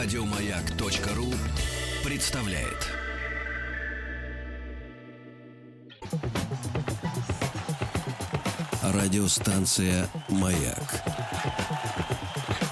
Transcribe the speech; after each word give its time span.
Радиомаяк.ру 0.00 1.34
представляет. 2.04 2.86
Радиостанция 8.80 10.08
«Маяк». 10.28 11.02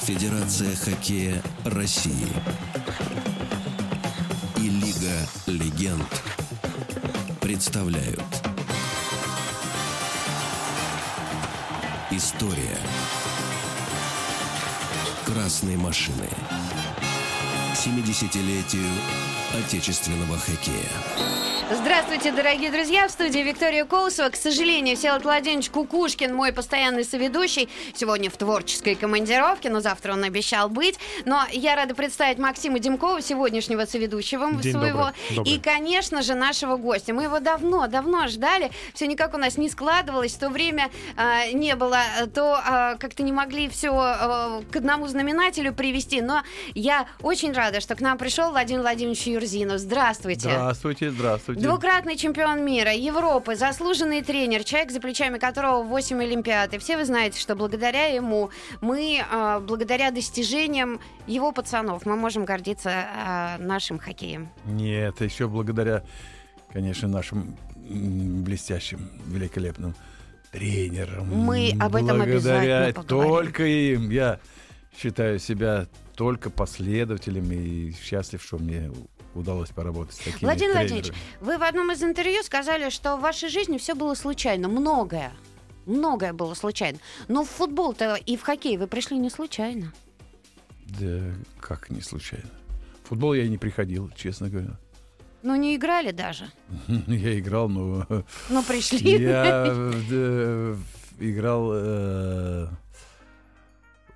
Федерация 0.02 0.76
хоккея 0.76 1.42
России. 1.64 2.28
И 4.58 4.68
Лига 4.68 5.26
легенд 5.48 6.22
представляют. 7.40 8.22
История 12.12 12.78
красной 15.26 15.76
машины. 15.76 16.28
70-летию 17.86 18.90
отечественного 19.54 20.36
хоккея. 20.38 21.55
Здравствуйте, 21.68 22.30
дорогие 22.30 22.70
друзья! 22.70 23.08
В 23.08 23.10
студии 23.10 23.40
Виктория 23.40 23.84
Колосова. 23.84 24.28
К 24.28 24.36
сожалению, 24.36 24.96
Всеволод 24.96 25.24
Владимирович 25.24 25.68
Кукушкин, 25.70 26.32
мой 26.32 26.52
постоянный 26.52 27.04
соведущий, 27.04 27.68
сегодня 27.92 28.30
в 28.30 28.36
творческой 28.36 28.94
командировке, 28.94 29.68
но 29.68 29.80
завтра 29.80 30.12
он 30.12 30.22
обещал 30.22 30.68
быть. 30.68 30.96
Но 31.24 31.42
я 31.50 31.74
рада 31.74 31.96
представить 31.96 32.38
Максима 32.38 32.78
Демкова, 32.78 33.20
сегодняшнего 33.20 33.84
соведущего 33.84 34.52
День 34.52 34.74
своего. 34.74 34.98
добрый, 34.98 35.14
добрый. 35.34 35.54
И, 35.54 35.58
конечно 35.58 36.22
же, 36.22 36.34
нашего 36.34 36.76
гостя. 36.76 37.12
Мы 37.12 37.24
его 37.24 37.40
давно-давно 37.40 38.28
ждали. 38.28 38.70
Все 38.94 39.08
никак 39.08 39.34
у 39.34 39.38
нас 39.38 39.58
не 39.58 39.68
складывалось. 39.68 40.34
То 40.34 40.50
время 40.50 40.90
э, 41.16 41.50
не 41.52 41.74
было, 41.74 41.98
то 42.32 42.60
э, 42.64 42.96
как-то 42.98 43.24
не 43.24 43.32
могли 43.32 43.68
все 43.68 43.88
э, 43.88 44.62
к 44.70 44.76
одному 44.76 45.08
знаменателю 45.08 45.74
привести. 45.74 46.20
Но 46.20 46.42
я 46.76 47.08
очень 47.22 47.52
рада, 47.52 47.80
что 47.80 47.96
к 47.96 48.00
нам 48.00 48.18
пришел 48.18 48.50
Владимир 48.50 48.82
Владимирович 48.82 49.26
Юрзинов. 49.26 49.80
Здравствуйте. 49.80 50.48
Здравствуйте, 50.50 51.10
здравствуйте. 51.10 51.55
Двукратный 51.56 52.16
чемпион 52.16 52.64
мира, 52.66 52.92
Европы, 52.92 53.56
заслуженный 53.56 54.22
тренер, 54.22 54.62
человек, 54.62 54.90
за 54.90 55.00
плечами 55.00 55.38
которого 55.38 55.82
8 55.82 56.22
Олимпиад. 56.22 56.74
И 56.74 56.78
все 56.78 56.98
вы 56.98 57.06
знаете, 57.06 57.40
что 57.40 57.56
благодаря 57.56 58.06
ему 58.06 58.50
мы, 58.82 59.20
э, 59.20 59.60
благодаря 59.60 60.10
достижениям 60.10 61.00
его 61.26 61.52
пацанов, 61.52 62.04
мы 62.04 62.14
можем 62.16 62.44
гордиться 62.44 62.90
э, 62.90 63.56
нашим 63.58 63.98
хоккеем. 63.98 64.50
Нет, 64.66 65.22
еще 65.22 65.48
благодаря, 65.48 66.02
конечно, 66.74 67.08
нашим 67.08 67.56
блестящим, 67.74 69.10
великолепным 69.26 69.94
тренерам. 70.52 71.26
Мы 71.34 71.74
об 71.80 71.96
этом 71.96 72.18
благодаря 72.18 72.84
обязательно 72.84 73.02
поговорим. 73.02 73.32
только 73.32 73.64
им. 73.64 74.10
Я 74.10 74.40
считаю 74.94 75.38
себя 75.38 75.86
только 76.16 76.50
последователем 76.50 77.50
и 77.50 77.92
счастлив, 77.92 78.42
что 78.42 78.58
мне 78.58 78.90
удалось 79.36 79.70
поработать 79.70 80.14
с 80.14 80.18
такими 80.18 80.40
Владимир 80.40 80.72
тренерами. 80.72 80.88
Владимирович, 80.88 81.14
вы 81.40 81.58
в 81.58 81.62
одном 81.62 81.92
из 81.92 82.02
интервью 82.02 82.42
сказали, 82.42 82.90
что 82.90 83.16
в 83.16 83.20
вашей 83.20 83.48
жизни 83.48 83.78
все 83.78 83.94
было 83.94 84.14
случайно, 84.14 84.68
многое. 84.68 85.32
Многое 85.86 86.32
было 86.32 86.54
случайно. 86.54 86.98
Но 87.28 87.44
в 87.44 87.48
футбол-то 87.48 88.16
и 88.16 88.36
в 88.36 88.42
хоккей 88.42 88.76
вы 88.76 88.86
пришли 88.86 89.18
не 89.18 89.30
случайно. 89.30 89.92
Да, 90.86 91.22
как 91.60 91.90
не 91.90 92.00
случайно. 92.00 92.50
В 93.04 93.08
футбол 93.08 93.34
я 93.34 93.44
и 93.44 93.48
не 93.48 93.58
приходил, 93.58 94.10
честно 94.16 94.48
говоря. 94.48 94.78
Ну, 95.42 95.54
не 95.54 95.76
играли 95.76 96.10
даже. 96.10 96.50
Я 97.06 97.38
играл, 97.38 97.68
но 97.68 98.04
Но 98.48 98.62
пришли. 98.64 99.18
Я 99.22 99.64
э, 100.10 100.76
играл 101.20 101.70
э, 101.72 102.68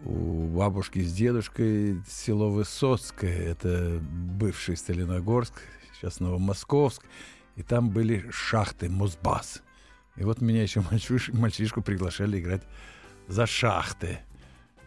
у 0.05 0.47
бабушки 0.49 1.01
с 1.01 1.13
дедушкой 1.13 2.03
село 2.09 2.51
Высоцкое, 2.51 3.51
это 3.51 4.01
бывший 4.01 4.77
Сталиногорск, 4.77 5.55
сейчас 5.95 6.21
Новомосковск, 6.21 7.03
и 7.57 7.63
там 7.63 7.91
были 7.91 8.29
шахты 8.31 8.89
Мосбас. 8.89 9.63
И 10.17 10.25
вот 10.25 10.41
меня 10.41 10.63
еще 10.63 10.81
мальчиш- 10.81 11.37
мальчишку 11.37 11.83
приглашали 11.83 12.41
играть 12.41 12.63
за 13.29 13.47
шахты. 13.47 14.21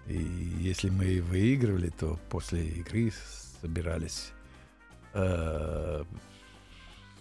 И 0.08 0.18
если 0.18 0.90
мы 0.90 1.22
выигрывали, 1.22 1.90
то 1.90 2.20
после 2.30 2.68
игры 2.68 3.12
собирались 3.62 4.32
э, 5.14 6.04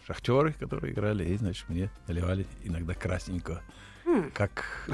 шахтеры, 0.06 0.52
которые 0.54 0.92
играли, 0.92 1.24
и, 1.24 1.36
значит, 1.36 1.68
мне 1.68 1.90
наливали 2.08 2.46
иногда 2.64 2.94
красненького, 2.94 3.62
Хм. 4.04 4.30
как 4.34 4.64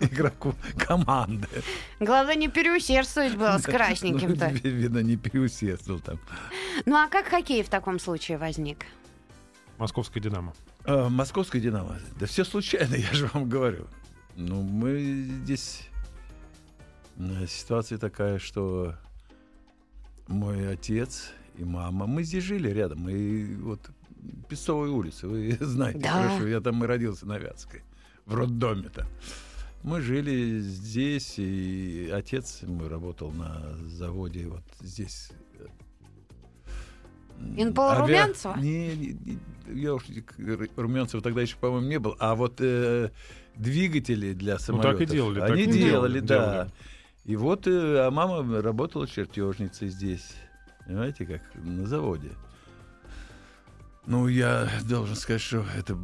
игроку 0.00 0.54
команды. 0.78 1.48
Главное 2.00 2.34
не 2.34 2.48
переусердствовать 2.48 3.34
было 3.36 3.58
с 3.58 3.62
красненьким-то. 3.62 4.48
Ну, 4.50 4.70
видно, 4.70 4.98
не 4.98 5.16
переусердствовал 5.16 6.00
там. 6.00 6.18
Ну 6.84 6.96
а 6.96 7.08
как 7.08 7.26
хоккей 7.28 7.62
в 7.62 7.68
таком 7.68 7.98
случае 7.98 8.38
возник? 8.38 8.84
Московская 9.78 10.20
«Динамо». 10.20 10.54
А, 10.84 11.08
Московская 11.08 11.60
«Динамо». 11.60 11.98
Да 12.18 12.26
все 12.26 12.44
случайно, 12.44 12.94
я 12.96 13.12
же 13.12 13.26
вам 13.32 13.48
говорю. 13.48 13.86
Ну, 14.36 14.62
мы 14.62 14.98
здесь... 15.42 15.88
э, 17.18 17.46
Ситуация 17.46 17.98
такая, 17.98 18.38
что 18.38 18.94
мой 20.28 20.70
отец 20.72 21.32
и 21.56 21.64
мама... 21.64 22.06
Мы 22.06 22.22
здесь 22.22 22.44
жили 22.44 22.68
рядом. 22.70 23.00
Мы 23.00 23.56
вот... 23.60 23.80
Песцовой 24.48 24.88
улицы, 24.88 25.26
вы 25.28 25.56
знаете 25.60 26.00
Да. 26.00 26.10
хорошо. 26.10 26.46
Я 26.48 26.60
там 26.60 26.82
и 26.82 26.86
родился 26.86 27.26
на 27.26 27.38
Вятской, 27.38 27.82
в 28.26 28.34
роддоме-то. 28.34 29.06
Мы 29.82 30.00
жили 30.00 30.58
здесь, 30.60 31.34
и 31.38 32.10
отец 32.12 32.62
мой 32.62 32.88
работал 32.88 33.30
на 33.30 33.76
заводе 33.88 34.48
вот 34.48 34.62
здесь. 34.80 35.30
Инпол 37.56 37.84
Авиа- 37.90 38.00
Румянцева? 38.00 38.56
Не, 38.56 38.96
не, 38.96 39.08
не, 39.66 39.80
я 39.82 39.94
уж 39.94 40.04
Румянцева 40.76 41.22
тогда 41.22 41.42
еще, 41.42 41.56
по-моему, 41.56 41.86
не 41.86 41.98
был. 41.98 42.16
А 42.18 42.34
вот 42.34 42.56
э, 42.60 43.10
двигатели 43.56 44.32
для 44.32 44.54
Ну, 44.54 44.58
самолетов. 44.58 44.98
так 44.98 45.00
и 45.02 45.12
делали, 45.12 45.40
так 45.40 45.50
Они 45.50 45.62
и 45.62 45.66
делали, 45.66 45.80
делали, 45.82 46.20
да. 46.20 46.52
делали. 46.52 46.70
И 47.26 47.36
вот, 47.36 47.66
э, 47.66 48.06
а 48.06 48.10
мама 48.10 48.62
работала 48.62 49.06
чертежницей 49.06 49.88
здесь. 49.90 50.34
Понимаете, 50.86 51.26
как 51.26 51.42
на 51.56 51.86
заводе. 51.86 52.30
Ну, 54.06 54.28
я 54.28 54.70
должен 54.88 55.16
сказать, 55.16 55.42
что 55.42 55.64
это 55.76 55.98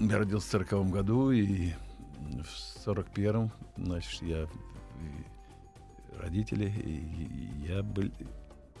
я 0.00 0.18
родился 0.18 0.46
в 0.46 0.50
сороковом 0.50 0.90
году, 0.90 1.30
и 1.30 1.72
в 2.18 2.48
сорок 2.82 3.12
первом, 3.12 3.52
значит, 3.76 4.22
я 4.22 4.48
родители, 6.18 6.70
и, 6.70 7.66
и 7.66 7.68
я 7.68 7.82
был 7.82 8.10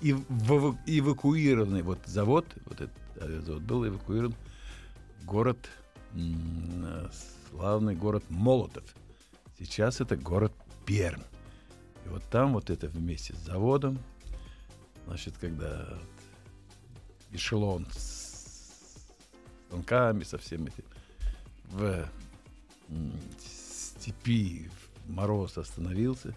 и 0.00 0.14
в- 0.14 0.76
эвакуированный 0.86 1.82
вот 1.82 1.98
завод, 2.06 2.46
вот 2.66 2.80
этот 2.80 2.96
авиазавод 3.20 3.62
был 3.62 3.86
эвакуирован 3.86 4.34
город, 5.24 5.68
славный 7.50 7.94
город 7.94 8.24
Молотов. 8.28 8.84
Сейчас 9.58 10.00
это 10.00 10.16
город 10.16 10.52
Пермь. 10.86 11.22
И 12.04 12.08
вот 12.08 12.24
там 12.30 12.54
вот 12.54 12.70
это 12.70 12.88
вместе 12.88 13.34
с 13.34 13.38
заводом, 13.38 13.98
значит, 15.06 15.36
когда 15.38 15.86
эшелон 17.30 17.86
с 17.92 18.21
станками, 19.72 20.22
со 20.24 20.36
всем 20.38 20.66
этим, 20.66 20.84
в 21.70 22.06
степи 23.38 24.70
мороз 25.06 25.56
остановился, 25.56 26.34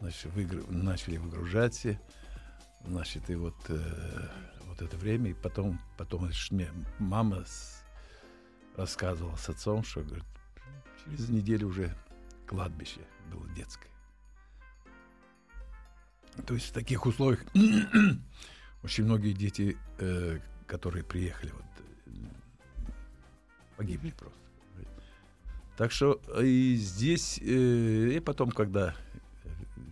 значит, 0.00 0.32
выгру- 0.32 0.70
начали 0.70 1.16
выгружать 1.16 1.74
все, 1.74 2.00
значит, 2.86 3.28
и 3.30 3.34
вот, 3.34 3.56
э, 3.68 4.28
вот 4.66 4.80
это 4.80 4.96
время, 4.96 5.30
и 5.30 5.34
потом, 5.34 5.80
потом 5.98 6.26
значит, 6.26 6.52
мне 6.52 6.70
мама 7.00 7.44
с- 7.44 7.82
рассказывала 8.76 9.36
с 9.36 9.48
отцом, 9.48 9.82
что, 9.82 10.02
говорит, 10.02 10.24
через 11.04 11.28
неделю 11.28 11.68
уже 11.68 11.96
кладбище 12.46 13.00
было 13.32 13.48
детское. 13.56 13.90
То 16.46 16.54
есть 16.54 16.68
в 16.70 16.72
таких 16.72 17.06
условиях 17.06 17.44
очень 18.84 19.04
многие 19.04 19.32
дети, 19.32 19.76
э, 19.98 20.38
которые 20.66 21.02
приехали, 21.04 21.50
вот, 21.50 21.64
погибли 23.82 24.10
просто. 24.10 24.38
Так 25.76 25.90
что 25.90 26.20
э, 26.28 26.44
и 26.44 26.76
здесь, 26.76 27.38
э, 27.40 28.16
и 28.16 28.20
потом, 28.20 28.50
когда 28.52 28.94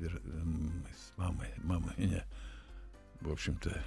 э, 0.01 0.07
э, 0.07 0.43
мы 0.45 0.87
с 0.93 1.13
мамой, 1.17 1.49
мама 1.59 1.93
меня, 1.97 2.25
в 3.21 3.33
общем-то, 3.33 3.83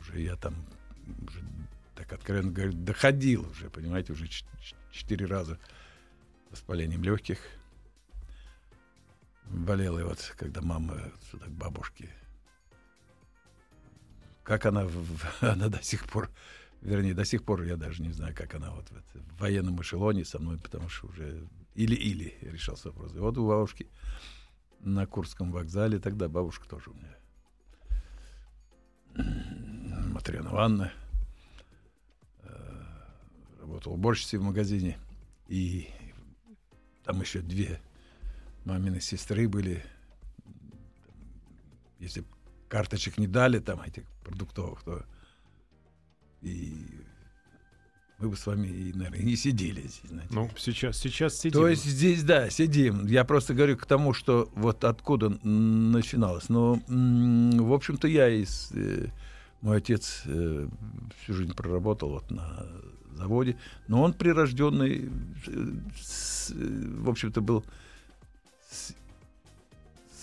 уже 0.00 0.20
я 0.20 0.36
там 0.36 0.54
уже, 1.26 1.42
так 1.94 2.12
откровенно 2.12 2.50
говоря, 2.50 2.72
доходил 2.72 3.48
уже, 3.50 3.68
понимаете, 3.68 4.12
уже 4.12 4.26
четыре 4.90 5.26
раза 5.26 5.58
воспалением 6.50 7.02
легких. 7.02 7.38
Болела 9.44 9.98
и 9.98 10.02
вот, 10.04 10.34
когда 10.36 10.62
мама 10.62 11.12
сюда 11.30 11.46
к 11.46 11.52
бабушке. 11.52 12.10
Как 14.48 14.64
она, 14.64 14.88
она 15.42 15.68
до 15.68 15.82
сих 15.82 16.08
пор, 16.08 16.30
вернее, 16.80 17.12
до 17.12 17.26
сих 17.26 17.44
пор 17.44 17.64
я 17.64 17.76
даже 17.76 18.02
не 18.02 18.12
знаю, 18.12 18.34
как 18.34 18.54
она 18.54 18.70
вот 18.70 18.88
в 18.88 19.40
военном 19.40 19.78
эшелоне 19.82 20.24
со 20.24 20.38
мной, 20.38 20.56
потому 20.56 20.88
что 20.88 21.08
уже 21.08 21.46
или-или 21.74 22.38
решался 22.40 22.88
вопрос. 22.88 23.14
И 23.14 23.18
вот 23.18 23.36
у 23.36 23.46
бабушки 23.46 23.90
на 24.80 25.06
Курском 25.06 25.52
вокзале. 25.52 25.98
Тогда 25.98 26.30
бабушка 26.30 26.66
тоже 26.66 26.90
у 26.90 26.94
меня. 26.94 27.14
Матрена 30.14 30.48
Ивановна. 30.48 30.92
э, 32.44 32.84
Работала 33.60 33.92
уборщицей 33.92 34.38
в 34.38 34.44
магазине. 34.44 34.98
И 35.48 35.90
там 37.04 37.20
еще 37.20 37.40
две 37.40 37.82
мамины 38.64 39.02
сестры 39.02 39.46
были. 39.46 39.84
Если 41.98 42.24
карточек 42.68 43.18
не 43.18 43.26
дали, 43.26 43.58
там 43.58 43.80
этих 43.82 44.04
продуктовых, 44.24 44.82
то 44.82 45.04
и 46.42 46.86
мы 48.18 48.28
бы 48.30 48.36
с 48.36 48.46
вами, 48.46 48.66
и, 48.66 48.92
наверное, 48.94 49.20
и 49.20 49.24
не 49.24 49.36
сидели 49.36 49.80
здесь. 49.82 50.00
знаете. 50.08 50.34
Ну, 50.34 50.50
сейчас, 50.56 50.98
сейчас 50.98 51.36
сидим. 51.38 51.52
То 51.60 51.68
есть 51.68 51.84
здесь, 51.84 52.24
да, 52.24 52.50
сидим. 52.50 53.06
Я 53.06 53.24
просто 53.24 53.54
говорю 53.54 53.76
к 53.76 53.86
тому, 53.86 54.12
что 54.12 54.50
вот 54.56 54.82
откуда 54.84 55.28
начиналось. 55.46 56.48
Но, 56.48 56.82
в 56.88 57.72
общем-то, 57.72 58.08
я 58.08 58.28
из... 58.28 58.70
э, 58.74 59.06
мой 59.60 59.78
отец 59.78 60.22
э, 60.26 60.68
всю 61.22 61.34
жизнь 61.34 61.54
проработал 61.54 62.10
вот 62.10 62.28
на 62.30 62.66
заводе, 63.14 63.56
но 63.86 64.02
он 64.02 64.12
прирожденный, 64.14 65.10
э, 65.46 65.66
с- 66.00 66.50
э, 66.50 66.54
в 66.54 67.08
общем-то, 67.10 67.40
был 67.40 67.64
с- 68.68 68.94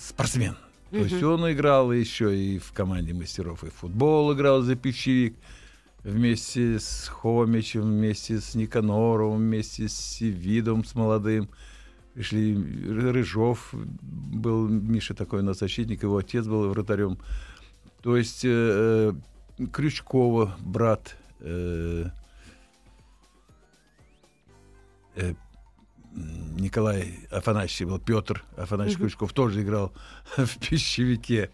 спортсмен. 0.09 0.57
То 0.91 0.97
есть 0.97 1.21
он 1.23 1.51
играл 1.51 1.91
еще 1.91 2.37
и 2.37 2.59
в 2.59 2.71
команде 2.71 3.13
мастеров, 3.13 3.63
и 3.63 3.69
в 3.69 3.73
футбол 3.73 4.33
играл 4.33 4.61
за 4.61 4.75
пищевик 4.75 5.35
вместе 6.03 6.79
с 6.79 7.07
Хомичем, 7.07 7.81
вместе 7.81 8.39
с 8.39 8.55
Никаноровым, 8.55 9.39
вместе 9.39 9.89
с 9.89 9.93
Севидом, 9.93 10.85
с 10.85 10.95
молодым. 10.95 11.49
Пришли 12.13 12.53
Ры- 12.53 13.11
Рыжов, 13.11 13.73
был 13.73 14.69
Миша 14.69 15.13
такой 15.13 15.41
у 15.41 15.43
нас 15.43 15.59
защитник, 15.59 16.03
его 16.03 16.17
отец 16.17 16.45
был 16.45 16.69
вратарем. 16.69 17.17
То 18.01 18.15
есть 18.15 18.45
э, 18.45 19.11
э, 19.59 19.65
Крючкова, 19.73 20.55
брат 20.61 21.17
э, 21.41 22.05
э, 25.15 25.33
Николай 26.15 27.19
Афанасьевич 27.31 27.91
был, 27.91 27.99
Петр 27.99 28.43
Афанасьевич 28.57 28.97
Мгм. 28.99 29.07
Крючков 29.07 29.33
тоже 29.33 29.61
играл 29.63 29.93
в 30.37 30.57
пищевике. 30.59 31.51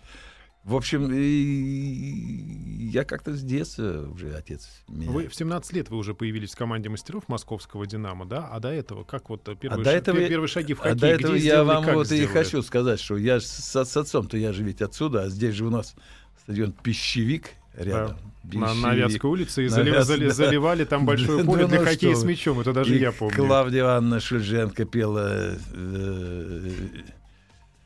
В 0.64 0.76
общем, 0.76 1.10
и 1.12 2.90
я 2.92 3.04
как-то 3.04 3.36
с 3.36 3.42
детства 3.42 4.08
уже 4.12 4.36
отец 4.36 4.70
меня... 4.88 5.10
Вы 5.10 5.28
в 5.28 5.34
17 5.34 5.74
лет 5.74 5.90
вы 5.90 5.98
уже 5.98 6.14
появились 6.14 6.52
в 6.52 6.56
команде 6.56 6.88
мастеров 6.88 7.28
московского 7.28 7.88
«Динамо», 7.88 8.28
да? 8.28 8.48
А 8.52 8.60
до 8.60 8.70
этого 8.70 9.04
как 9.04 9.30
вот 9.32 9.50
э, 9.50 9.56
первые, 9.56 9.84
до 9.84 9.90
ша- 9.90 9.98
этого 9.98 10.20
я- 10.20 10.30
первые 10.30 10.48
шаги 10.48 10.76
в 10.76 10.82
А 10.82 10.84
хоккей? 10.84 11.00
до 11.00 11.08
этого 11.08 11.36
где 11.36 11.48
я 11.48 11.64
вам 11.64 11.84
вот 11.86 12.04
и 12.12 12.16
сделали? 12.18 12.26
хочу 12.28 12.62
сказать, 12.62 13.00
что 13.00 13.18
я 13.18 13.40
с, 13.40 13.48
с 13.48 13.98
отцом-то 13.98 14.38
я 14.38 14.54
же 14.54 14.64
ведь 14.64 14.84
отсюда, 14.84 15.24
а 15.24 15.30
здесь 15.30 15.56
же 15.56 15.66
у 15.66 15.72
нас 15.72 15.96
стадион 16.44 16.74
Пищевик 16.74 17.50
рядом. 17.76 18.18
На, 18.44 18.74
на 18.74 18.92
Пищевик. 18.92 18.96
Вятской 19.12 19.30
улице 19.30 19.66
и 19.66 19.70
На 19.70 19.76
залив- 19.76 19.94
Вятской, 19.94 20.18
зали- 20.18 20.28
да. 20.28 20.34
заливали 20.34 20.84
там 20.86 21.06
большое 21.06 21.40
Да 21.40 21.44
поле 21.46 21.68
для 21.68 21.80
ну 21.80 21.86
хоккея 21.86 22.12
что 22.14 22.22
с 22.22 22.24
мячом. 22.24 22.60
Это 22.60 22.74
даже 22.74 22.96
И 22.96 23.00
я 23.00 23.12
помню. 23.12 23.36
Клавдия 23.36 23.82
Ивановна 23.82 24.20
Шульженко 24.20 24.86
пела 24.86 25.56
э, 25.74 26.70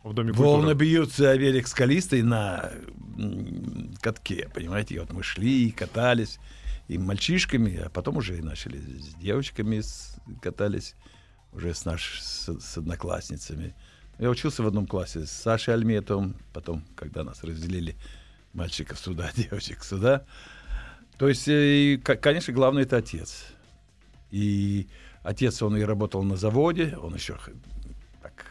В 0.03 0.13
Доме 0.13 0.31
«Волны 0.31 0.73
бьются, 0.73 1.31
а 1.31 1.35
велик 1.35 1.67
скалистый» 1.67 2.21
на 2.21 2.71
катке, 4.01 4.49
понимаете? 4.53 4.95
И 4.95 4.99
вот 4.99 5.11
мы 5.11 5.23
шли 5.23 5.67
и 5.67 5.71
катались, 5.71 6.39
и 6.87 6.97
мальчишками, 6.97 7.81
а 7.85 7.89
потом 7.89 8.17
уже 8.17 8.37
и 8.37 8.41
начали 8.41 8.77
с 8.77 9.15
девочками 9.15 9.81
катались, 10.41 10.95
уже 11.53 11.73
с, 11.73 11.85
наш, 11.85 12.21
с, 12.21 12.49
с 12.59 12.77
одноклассницами. 12.77 13.75
Я 14.19 14.29
учился 14.29 14.63
в 14.63 14.67
одном 14.67 14.85
классе 14.87 15.25
с 15.25 15.31
Сашей 15.31 15.73
Альметовым, 15.73 16.35
потом, 16.53 16.83
когда 16.95 17.23
нас 17.23 17.43
разделили 17.43 17.95
мальчиков 18.55 18.97
сюда, 18.97 19.29
девочек 19.35 19.83
сюда. 19.83 20.25
То 21.17 21.27
есть, 21.27 21.47
э, 21.47 21.75
и, 21.75 21.97
ко- 21.97 22.15
конечно, 22.15 22.53
главное 22.53 22.83
это 22.83 22.97
отец. 22.97 23.45
И 24.31 24.87
отец, 25.23 25.61
он 25.61 25.77
и 25.77 25.81
работал 25.81 26.23
на 26.23 26.35
заводе, 26.35 26.97
он 26.97 27.13
еще 27.13 27.37
так 28.21 28.45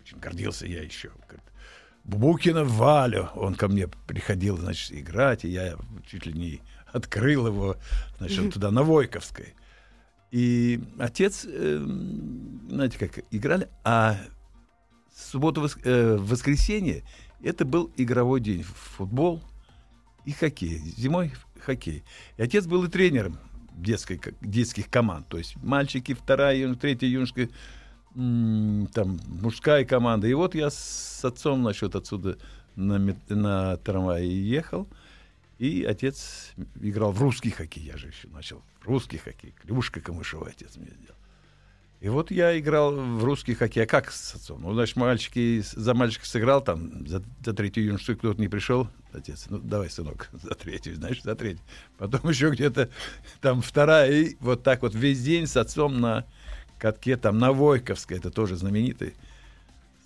очень 0.00 0.18
гордился, 0.18 0.66
я 0.66 0.82
еще. 0.82 1.10
говорит, 1.28 1.44
Бубукина 2.04 2.64
Валю, 2.64 3.28
он 3.34 3.54
ко 3.54 3.68
мне 3.68 3.86
приходил, 3.88 4.56
значит, 4.56 4.92
играть, 4.92 5.44
и 5.44 5.48
я 5.48 5.76
чуть 6.06 6.26
ли 6.26 6.32
не 6.32 6.60
открыл 6.86 7.46
его, 7.46 7.76
значит, 8.18 8.54
туда 8.54 8.70
на 8.70 8.82
Войковской. 8.82 9.54
И 10.30 10.80
отец, 10.98 11.44
эм, 11.44 12.66
знаете, 12.68 12.98
как 12.98 13.24
играли, 13.30 13.68
а 13.84 14.16
суббота, 15.14 15.60
э, 15.84 16.16
воскресенье 16.16 17.04
это 17.42 17.64
был 17.64 17.90
игровой 17.96 18.40
день. 18.40 18.62
Футбол 18.62 19.42
и 20.30 20.32
хоккей. 20.32 20.78
Зимой 20.96 21.32
хоккей. 21.60 22.04
И 22.36 22.42
отец 22.42 22.66
был 22.66 22.84
и 22.84 22.88
тренером 22.88 23.38
детской, 23.74 24.16
ко- 24.16 24.32
детских 24.40 24.88
команд. 24.88 25.26
То 25.28 25.38
есть 25.38 25.56
мальчики, 25.56 26.14
вторая, 26.14 26.56
юн- 26.56 26.76
третья 26.76 27.06
юношеская, 27.06 27.48
м, 28.14 28.88
там, 28.92 29.20
мужская 29.26 29.84
команда. 29.84 30.28
И 30.28 30.34
вот 30.34 30.54
я 30.54 30.70
с 30.70 31.20
отцом, 31.24 31.62
насчет 31.62 31.94
отсюда 31.96 32.38
на, 32.76 32.98
на 33.28 33.76
трамвае 33.78 34.48
ехал. 34.48 34.88
И 35.58 35.84
отец 35.84 36.52
играл 36.80 37.12
в 37.12 37.20
русский 37.20 37.50
хоккей. 37.50 37.82
Я 37.84 37.96
же 37.96 38.06
еще 38.08 38.28
начал 38.28 38.62
русский 38.82 39.18
хоккей. 39.18 39.54
Клюшка 39.62 40.00
Камышева 40.00 40.48
отец 40.48 40.76
мне 40.76 40.90
сделал. 41.02 41.19
И 42.00 42.08
вот 42.08 42.30
я 42.30 42.58
играл 42.58 42.94
в 42.94 43.24
русский 43.24 43.54
хоккей. 43.54 43.84
А 43.84 43.86
как 43.86 44.10
с 44.10 44.34
отцом? 44.34 44.62
Ну, 44.62 44.72
значит, 44.72 44.96
мальчики, 44.96 45.62
за 45.62 45.92
мальчика 45.92 46.26
сыграл 46.26 46.62
там, 46.62 47.06
за, 47.06 47.22
за 47.44 47.52
третью 47.52 47.84
юношескую 47.84 48.18
кто-то 48.18 48.40
не 48.40 48.48
пришел. 48.48 48.88
Отец, 49.12 49.46
ну, 49.50 49.58
давай, 49.58 49.90
сынок, 49.90 50.30
за 50.42 50.54
третью, 50.54 50.94
знаешь, 50.96 51.22
за 51.22 51.34
третью. 51.34 51.62
Потом 51.98 52.20
еще 52.30 52.50
где-то 52.50 52.88
там 53.42 53.60
вторая. 53.60 54.10
И 54.10 54.36
вот 54.40 54.62
так 54.62 54.80
вот 54.80 54.94
весь 54.94 55.22
день 55.22 55.46
с 55.46 55.56
отцом 55.58 56.00
на 56.00 56.26
катке, 56.78 57.18
там 57.18 57.38
на 57.38 57.52
Войковской, 57.52 58.16
это 58.16 58.30
тоже 58.30 58.56
знаменитый 58.56 59.14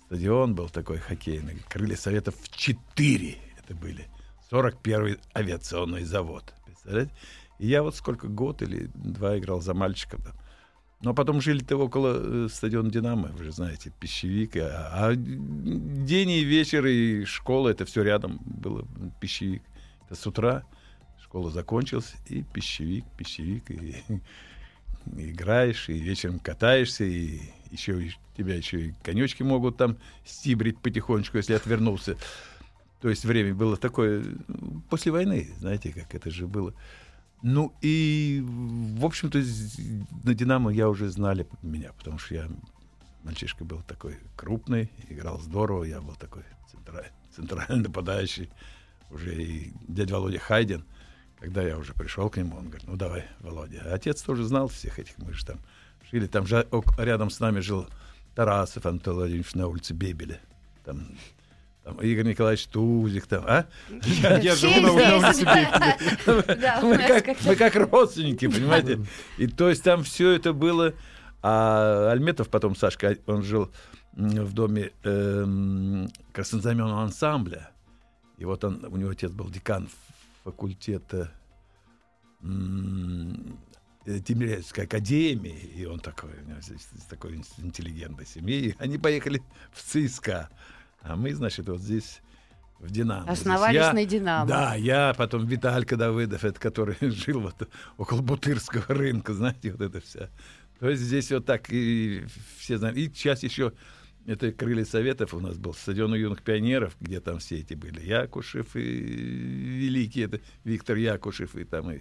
стадион 0.07 0.53
был 0.55 0.69
такой 0.69 0.97
хоккейный. 0.97 1.63
Крылья 1.69 1.95
Советов 1.95 2.35
4 2.51 3.37
это 3.63 3.75
были. 3.75 4.07
41-й 4.51 5.17
авиационный 5.33 6.03
завод. 6.03 6.53
Представляете? 6.65 7.11
И 7.57 7.67
я 7.67 7.83
вот 7.83 7.95
сколько 7.95 8.27
год 8.27 8.61
или 8.61 8.89
два 8.93 9.37
играл 9.37 9.61
за 9.61 9.73
мальчиков. 9.73 10.23
там. 10.23 10.33
Но 11.05 11.13
потом 11.13 11.39
жили-то 11.39 11.77
около 11.77 12.15
э, 12.17 12.47
стадиона 12.51 12.89
«Динамо», 12.89 13.29
вы 13.37 13.43
же 13.43 13.51
знаете, 13.51 13.91
пищевик. 13.99 14.57
А, 14.57 14.89
а 14.91 15.15
день 15.15 16.31
и 16.31 16.43
вечер, 16.43 16.83
и 16.87 17.25
школа, 17.25 17.69
это 17.69 17.85
все 17.85 18.01
рядом 18.01 18.39
было, 18.43 18.87
пищевик. 19.21 19.61
Это 20.07 20.15
с 20.15 20.25
утра 20.25 20.63
школа 21.21 21.51
закончилась, 21.51 22.15
и 22.27 22.41
пищевик, 22.41 23.05
пищевик, 23.19 23.69
и, 23.69 24.03
и 24.07 24.21
играешь, 25.31 25.89
и 25.89 25.93
вечером 25.93 26.39
катаешься, 26.39 27.03
и 27.03 27.39
еще 27.69 28.03
и 28.03 28.11
тебя 28.35 28.55
еще 28.55 28.87
и 28.87 28.93
конечки 29.03 29.43
могут 29.43 29.77
там 29.77 29.97
стибрить 30.25 30.79
потихонечку, 30.79 31.37
если 31.37 31.53
отвернулся. 31.53 32.17
То 33.01 33.09
есть 33.09 33.25
время 33.25 33.53
было 33.53 33.77
такое 33.77 34.23
ну, 34.47 34.81
после 34.89 35.11
войны, 35.11 35.51
знаете, 35.59 35.93
как 35.93 36.15
это 36.15 36.31
же 36.31 36.47
было. 36.47 36.73
Ну 37.47 37.71
и, 37.81 38.43
в 38.43 39.05
общем-то, 39.05 39.37
на 40.23 40.33
«Динамо» 40.33 40.71
я 40.71 40.89
уже 40.89 41.09
знали 41.09 41.45
меня, 41.61 41.93
потому 41.93 42.17
что 42.17 42.33
я 42.33 42.49
мальчишка 43.23 43.63
был 43.63 43.83
такой 43.83 44.17
крупный, 44.35 44.89
играл 45.09 45.39
здорово, 45.39 45.83
я 45.83 46.01
был 46.01 46.15
такой 46.15 46.41
центра- 46.71 47.11
центральный 47.35 47.83
нападающий. 47.83 48.49
Уже 49.11 49.35
и 49.35 49.73
дядя 49.87 50.15
Володя 50.15 50.39
Хайден, 50.39 50.85
когда 51.39 51.61
я 51.61 51.77
уже 51.77 51.93
пришел 51.93 52.31
к 52.31 52.37
нему, 52.37 52.57
он 52.57 52.69
говорит, 52.69 52.87
ну 52.87 52.95
давай, 52.95 53.25
Володя. 53.41 53.83
А 53.85 53.93
отец 53.93 54.23
тоже 54.23 54.43
знал 54.43 54.67
всех 54.67 54.97
этих, 54.97 55.15
мы 55.19 55.31
же 55.31 55.45
там 55.45 55.59
жили, 56.11 56.25
там 56.25 56.47
же 56.47 56.67
рядом 56.97 57.29
с 57.29 57.39
нами 57.39 57.59
жил 57.59 57.87
Тарасов 58.33 58.87
Антон 58.87 59.17
Владимирович 59.17 59.53
на 59.53 59.67
улице 59.67 59.93
Бебеля. 59.93 60.41
Там, 60.83 61.09
там 61.85 62.01
Игорь 62.01 62.25
Николаевич 62.25 62.65
Тузик, 62.65 63.27
там, 63.27 63.45
а? 63.47 63.67
Я, 63.89 64.39
я 64.39 64.55
живу 64.55 64.81
на 64.81 64.89
здесь, 64.89 65.43
улице 65.43 65.45
да. 65.45 66.55
Да, 66.55 66.79
у 66.81 66.87
мы, 66.87 66.97
как, 66.97 67.25
как-то- 67.25 67.47
мы 67.47 67.55
как 67.55 67.75
родственники, 67.75 68.47
понимаете? 68.47 68.99
И 69.37 69.45
то 69.45 69.69
есть 69.69 69.83
там 69.83 70.03
все 70.03 70.31
это 70.31 70.51
было. 70.51 70.95
А 71.43 72.09
Альметов 72.11 72.49
потом, 72.49 72.75
Сашка, 72.75 73.15
он 73.27 73.43
жил 73.43 73.71
в 74.13 74.53
доме 74.53 74.93
эм, 75.03 76.09
краснознаменного 76.33 77.03
ансамбля. 77.03 77.69
И 78.39 78.45
вот 78.45 78.63
он, 78.63 78.83
у 78.83 78.97
него 78.97 79.11
отец 79.11 79.29
был 79.29 79.47
декан 79.49 79.87
факультета 80.43 81.31
э, 82.41 82.47
Тимирязевской 84.25 84.85
академии, 84.85 85.69
и 85.75 85.85
он 85.85 85.99
такой, 85.99 86.31
у 86.43 86.49
него 86.49 86.61
здесь 86.61 86.87
такой 87.09 87.39
интеллигентной 87.59 88.25
семьи. 88.25 88.69
И 88.69 88.75
они 88.79 88.97
поехали 88.97 89.43
в 89.71 89.83
ЦСКА. 89.83 90.49
А 91.05 91.15
мы, 91.15 91.33
значит, 91.33 91.67
вот 91.69 91.79
здесь 91.79 92.21
в 92.79 92.91
Динамо. 92.91 93.31
Основались 93.31 93.75
я- 93.75 93.93
на 93.93 94.05
«Динамо». 94.05 94.47
Да, 94.47 94.75
я, 94.75 95.13
потом 95.15 95.45
Виталька 95.45 95.95
Давыдов, 95.95 96.43
это 96.43 96.59
который 96.59 96.97
жил 97.01 97.41
вот 97.41 97.69
около 97.97 98.21
Бутырского 98.21 98.85
рынка, 98.87 99.33
знаете, 99.33 99.71
вот 99.71 99.81
это 99.81 100.01
вся. 100.01 100.29
То 100.79 100.89
есть 100.89 101.03
здесь 101.03 101.31
вот 101.31 101.45
так 101.45 101.67
и 101.69 102.25
все 102.57 102.77
знают. 102.77 102.97
И 102.97 103.09
сейчас 103.13 103.43
еще 103.43 103.71
это 104.25 104.51
крылья 104.51 104.83
Советов 104.83 105.33
у 105.33 105.39
нас 105.39 105.57
был 105.57 105.73
стадион 105.73 106.13
у 106.13 106.15
юных 106.15 106.41
пионеров, 106.41 106.95
где 106.99 107.19
там 107.21 107.39
все 107.39 107.59
эти 107.59 107.75
были. 107.75 108.01
Якушев 108.01 108.75
и 108.75 108.81
великий, 108.81 110.21
это 110.21 110.41
Виктор 110.63 110.97
Якушев, 110.97 111.55
и 111.55 111.63
там 111.63 111.91
и 111.91 111.99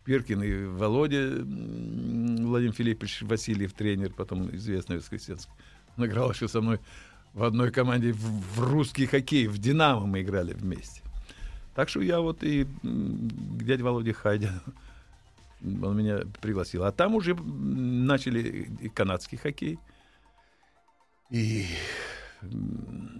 Спиркин, 0.00 0.42
и 0.42 0.64
Володя 0.64 1.30
Владимир 1.44 2.72
Филиппович 2.74 3.22
Васильев, 3.22 3.72
тренер, 3.72 4.12
потом 4.12 4.54
известный 4.56 4.96
Воскресенский. 4.98 5.52
Он 5.96 6.06
играл 6.06 6.32
еще 6.32 6.48
со 6.48 6.60
мной 6.60 6.80
в 7.34 7.44
одной 7.44 7.70
команде 7.70 8.12
в, 8.12 8.18
в 8.18 8.60
русский 8.60 9.06
хоккей, 9.06 9.46
в 9.46 9.58
«Динамо» 9.58 10.06
мы 10.06 10.22
играли 10.22 10.52
вместе. 10.52 11.02
Так 11.74 11.88
что 11.88 12.00
я 12.00 12.20
вот 12.20 12.42
и 12.42 12.64
к 12.64 13.62
дяде 13.62 13.82
Володе 13.82 14.12
Хайде, 14.12 14.50
он 15.62 15.96
меня 15.96 16.20
пригласил. 16.40 16.84
А 16.84 16.92
там 16.92 17.14
уже 17.14 17.34
начали 17.34 18.68
и 18.80 18.88
канадский 18.88 19.38
хоккей. 19.38 19.78
И 21.30 21.66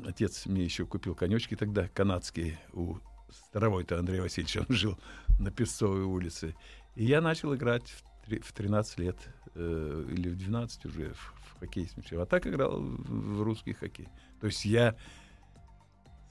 отец 0.06 0.46
мне 0.46 0.64
еще 0.64 0.84
купил 0.84 1.14
конечки 1.14 1.54
тогда, 1.56 1.88
канадские, 1.88 2.58
у 2.72 2.96
Старовой-то 3.48 3.98
Андрея 3.98 4.20
Васильевича, 4.20 4.66
он 4.68 4.76
жил 4.76 4.98
на 5.38 5.50
Песцовой 5.50 6.02
улице. 6.02 6.54
И 6.94 7.04
я 7.04 7.22
начал 7.22 7.54
играть 7.54 7.88
в, 7.88 8.26
три- 8.26 8.40
в 8.40 8.52
13 8.52 8.98
лет, 8.98 9.16
э, 9.54 10.04
или 10.10 10.28
в 10.28 10.36
12 10.36 10.84
уже 10.84 11.14
в 11.14 11.41
хоккей 11.62 11.88
с 11.88 11.96
мячом. 11.96 12.20
А 12.20 12.26
так 12.26 12.46
играл 12.46 12.80
в, 12.80 13.38
в 13.38 13.42
русский 13.42 13.72
хоккей. 13.72 14.08
То 14.40 14.48
есть 14.48 14.64
я 14.64 14.96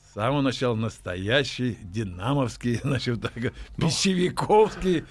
с 0.10 0.14
самого 0.14 0.42
начала 0.42 0.76
настоящий 0.76 1.78
динамовский, 1.82 2.76
значит, 2.84 3.22
так, 3.22 3.34
пищевиковский 3.78 5.06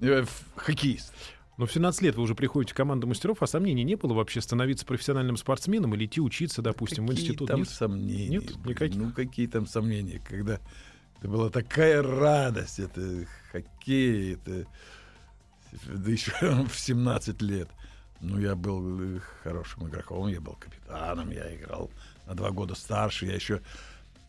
э, 0.00 0.24
хоккеист. 0.56 1.14
Но 1.58 1.66
в 1.66 1.72
17 1.72 2.02
лет 2.02 2.16
вы 2.16 2.22
уже 2.22 2.34
приходите 2.34 2.72
в 2.72 2.76
команду 2.76 3.06
мастеров, 3.06 3.42
а 3.42 3.46
сомнений 3.46 3.84
не 3.84 3.94
было 3.94 4.14
вообще 4.14 4.40
становиться 4.40 4.84
профессиональным 4.84 5.36
спортсменом 5.36 5.94
или 5.94 6.06
идти 6.06 6.20
учиться, 6.20 6.60
допустим, 6.60 7.06
в 7.06 7.10
Какие 7.10 7.24
институт? 7.26 7.48
там 7.48 7.60
Нет? 7.60 7.68
сомнения? 7.68 8.38
Нет? 8.38 8.66
Никаких? 8.66 9.00
Ну, 9.00 9.12
какие 9.12 9.46
там 9.46 9.66
сомнения, 9.66 10.20
когда 10.28 10.58
это 11.18 11.28
была 11.28 11.50
такая 11.50 12.02
радость, 12.02 12.78
это 12.78 13.26
хоккей, 13.50 14.34
это 14.34 14.66
да 15.86 16.10
еще 16.10 16.32
в 16.68 16.78
17 16.78 17.40
лет. 17.42 17.68
Ну, 18.22 18.38
я 18.38 18.54
был 18.54 19.16
э, 19.16 19.20
хорошим 19.42 19.88
игроком, 19.88 20.28
я 20.28 20.40
был 20.40 20.54
капитаном, 20.54 21.30
я 21.30 21.54
играл 21.56 21.90
на 22.26 22.34
два 22.34 22.50
года 22.52 22.74
старше, 22.76 23.26
я 23.26 23.34
еще 23.34 23.60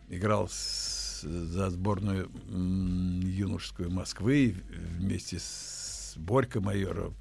играл 0.10 0.48
с- 0.50 1.22
за 1.22 1.70
сборную 1.70 2.30
юношескую 2.50 3.92
Москвы 3.92 4.56
вместе 4.98 5.38
с 5.40 6.16
Борькой 6.18 6.62
Майоровым, 6.62 7.16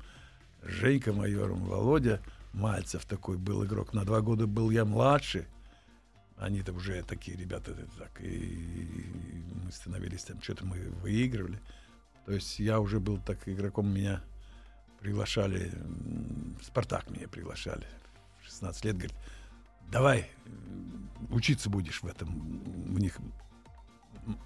Женька 0.63 1.13
Майором, 1.13 1.65
Володя 1.67 2.23
Мальцев 2.55 3.05
такой 3.05 3.37
был 3.37 3.65
игрок. 3.65 3.93
На 3.95 4.05
два 4.05 4.21
года 4.21 4.47
был 4.47 4.71
я 4.71 4.85
младше. 4.85 5.47
Они-то 6.37 6.73
уже 6.73 7.03
такие 7.03 7.37
ребята, 7.37 7.75
так 7.99 8.21
и 8.21 9.07
мы 9.65 9.71
становились 9.73 10.25
там, 10.25 10.41
что-то 10.43 10.67
мы 10.67 10.77
выигрывали. 11.03 11.61
То 12.27 12.33
есть 12.33 12.59
я 12.59 12.81
уже 12.81 12.99
был 13.01 13.19
так 13.19 13.49
игроком, 13.49 13.89
меня 13.93 14.23
приглашали, 15.03 15.73
Спартак 16.63 17.11
меня 17.11 17.27
приглашали 17.29 17.85
в 18.41 18.45
16 18.47 18.85
лет, 18.85 18.95
говорит, 18.95 19.15
давай, 19.91 20.31
учиться 21.31 21.69
будешь 21.69 22.03
в 22.03 22.07
этом, 22.07 22.63
у 22.95 22.99
них 22.99 23.17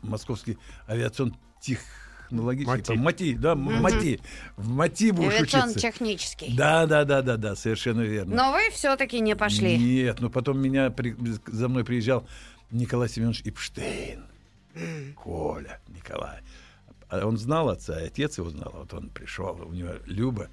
московский 0.03 0.57
авиационно 0.89 1.37
технологический, 1.61 2.95
МАТИ. 2.97 2.99
МАТИ, 2.99 3.35
да, 3.35 3.53
м- 3.53 3.83
МАТИ, 3.83 4.21
в 4.57 4.69
МАТИ 4.71 5.11
будешь 5.11 5.35
учиться. 5.41 5.59
Авиационно-технический. 5.59 6.55
Да, 6.57 6.87
да, 6.87 7.05
да, 7.05 7.21
да, 7.21 7.37
да, 7.37 7.55
совершенно 7.55 8.01
верно. 8.01 8.35
Но 8.35 8.53
вы 8.53 8.71
все-таки 8.73 9.21
не 9.21 9.37
пошли. 9.37 9.77
Нет, 9.77 10.21
ну 10.21 10.31
потом 10.31 10.59
меня 10.59 10.91
при- 10.91 11.15
за 11.47 11.69
мной 11.69 11.85
приезжал 11.85 12.27
Николай 12.71 13.09
Семенович 13.11 13.43
Ипштейн. 13.45 14.25
Коля, 15.17 15.81
Николай. 15.89 16.41
А 17.09 17.25
он 17.27 17.37
знал 17.39 17.69
отца, 17.69 18.01
и 18.01 18.07
отец 18.07 18.39
его 18.39 18.51
знал. 18.51 18.73
Вот 18.77 18.93
он 18.95 19.09
пришел, 19.11 19.61
у 19.65 19.73
него 19.73 19.93
Люба, 20.07 20.49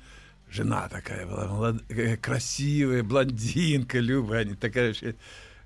жена 0.49 0.87
такая 0.89 1.25
была, 1.25 1.47
молод- 1.47 1.83
э, 1.89 2.15
красивая, 2.17 3.03
блондинка 3.03 3.99
Люба. 3.99 4.37
Они 4.37 4.55
такая 4.55 4.87
вообще... 4.87 5.15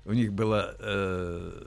У 0.04 0.12
них 0.14 0.32
была 0.32 0.74
э, 0.78 1.62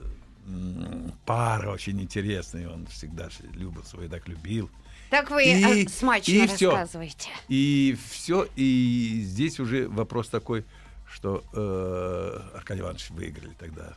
пара 1.24 1.70
очень 1.70 2.00
интересная. 2.00 2.68
Он 2.68 2.86
всегда 2.86 3.28
Любу 3.54 3.82
свою 3.84 4.08
так 4.08 4.26
любил. 4.28 4.68
Так 5.10 5.30
вы 5.30 5.44
И- 5.44 5.84
э, 5.84 5.88
смачно 5.88 6.32
и 6.32 6.40
рассказываете. 6.46 7.28
И 7.48 7.96
все, 8.10 8.48
и 8.56 9.20
здесь 9.24 9.60
уже 9.60 9.88
вопрос 9.88 10.28
такой, 10.28 10.64
что 11.06 11.44
э, 11.52 12.56
Аркадий 12.56 12.80
Иванович 12.80 13.10
выиграли 13.10 13.52
тогда. 13.58 13.92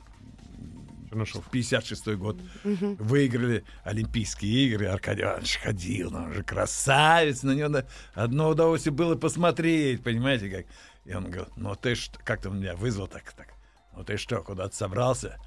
Чернышов. 1.15 1.50
56 1.50 2.07
год 2.15 2.39
выиграли 2.63 3.63
Олимпийские 3.84 4.67
игры. 4.67 4.88
Аркадий 4.88 5.24
Иванович 5.24 5.60
ходил, 5.63 6.15
он 6.15 6.34
же 6.34 6.43
красавец, 6.43 7.43
на 7.43 7.51
него 7.51 7.84
одно 8.13 8.50
удовольствие 8.50 8.93
было 8.93 9.15
посмотреть, 9.15 10.03
понимаете 10.03 10.50
как. 10.50 10.65
И 11.05 11.13
он 11.13 11.25
говорил, 11.25 11.48
ну 11.55 11.75
ты 11.75 11.95
что, 11.95 12.19
как-то 12.24 12.50
он 12.50 12.60
меня 12.60 12.75
вызвал 12.75 13.07
так, 13.07 13.31
так, 13.34 13.53
ну 13.95 14.03
ты 14.03 14.17
что, 14.17 14.41
куда-то 14.41 14.75
собрался? 14.75 15.38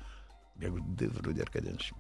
Я 0.57 0.69
говорю, 0.69 0.85
да 0.89 1.07
вроде 1.09 1.43
Аркадий 1.43 1.67
Иванович, 1.67 1.93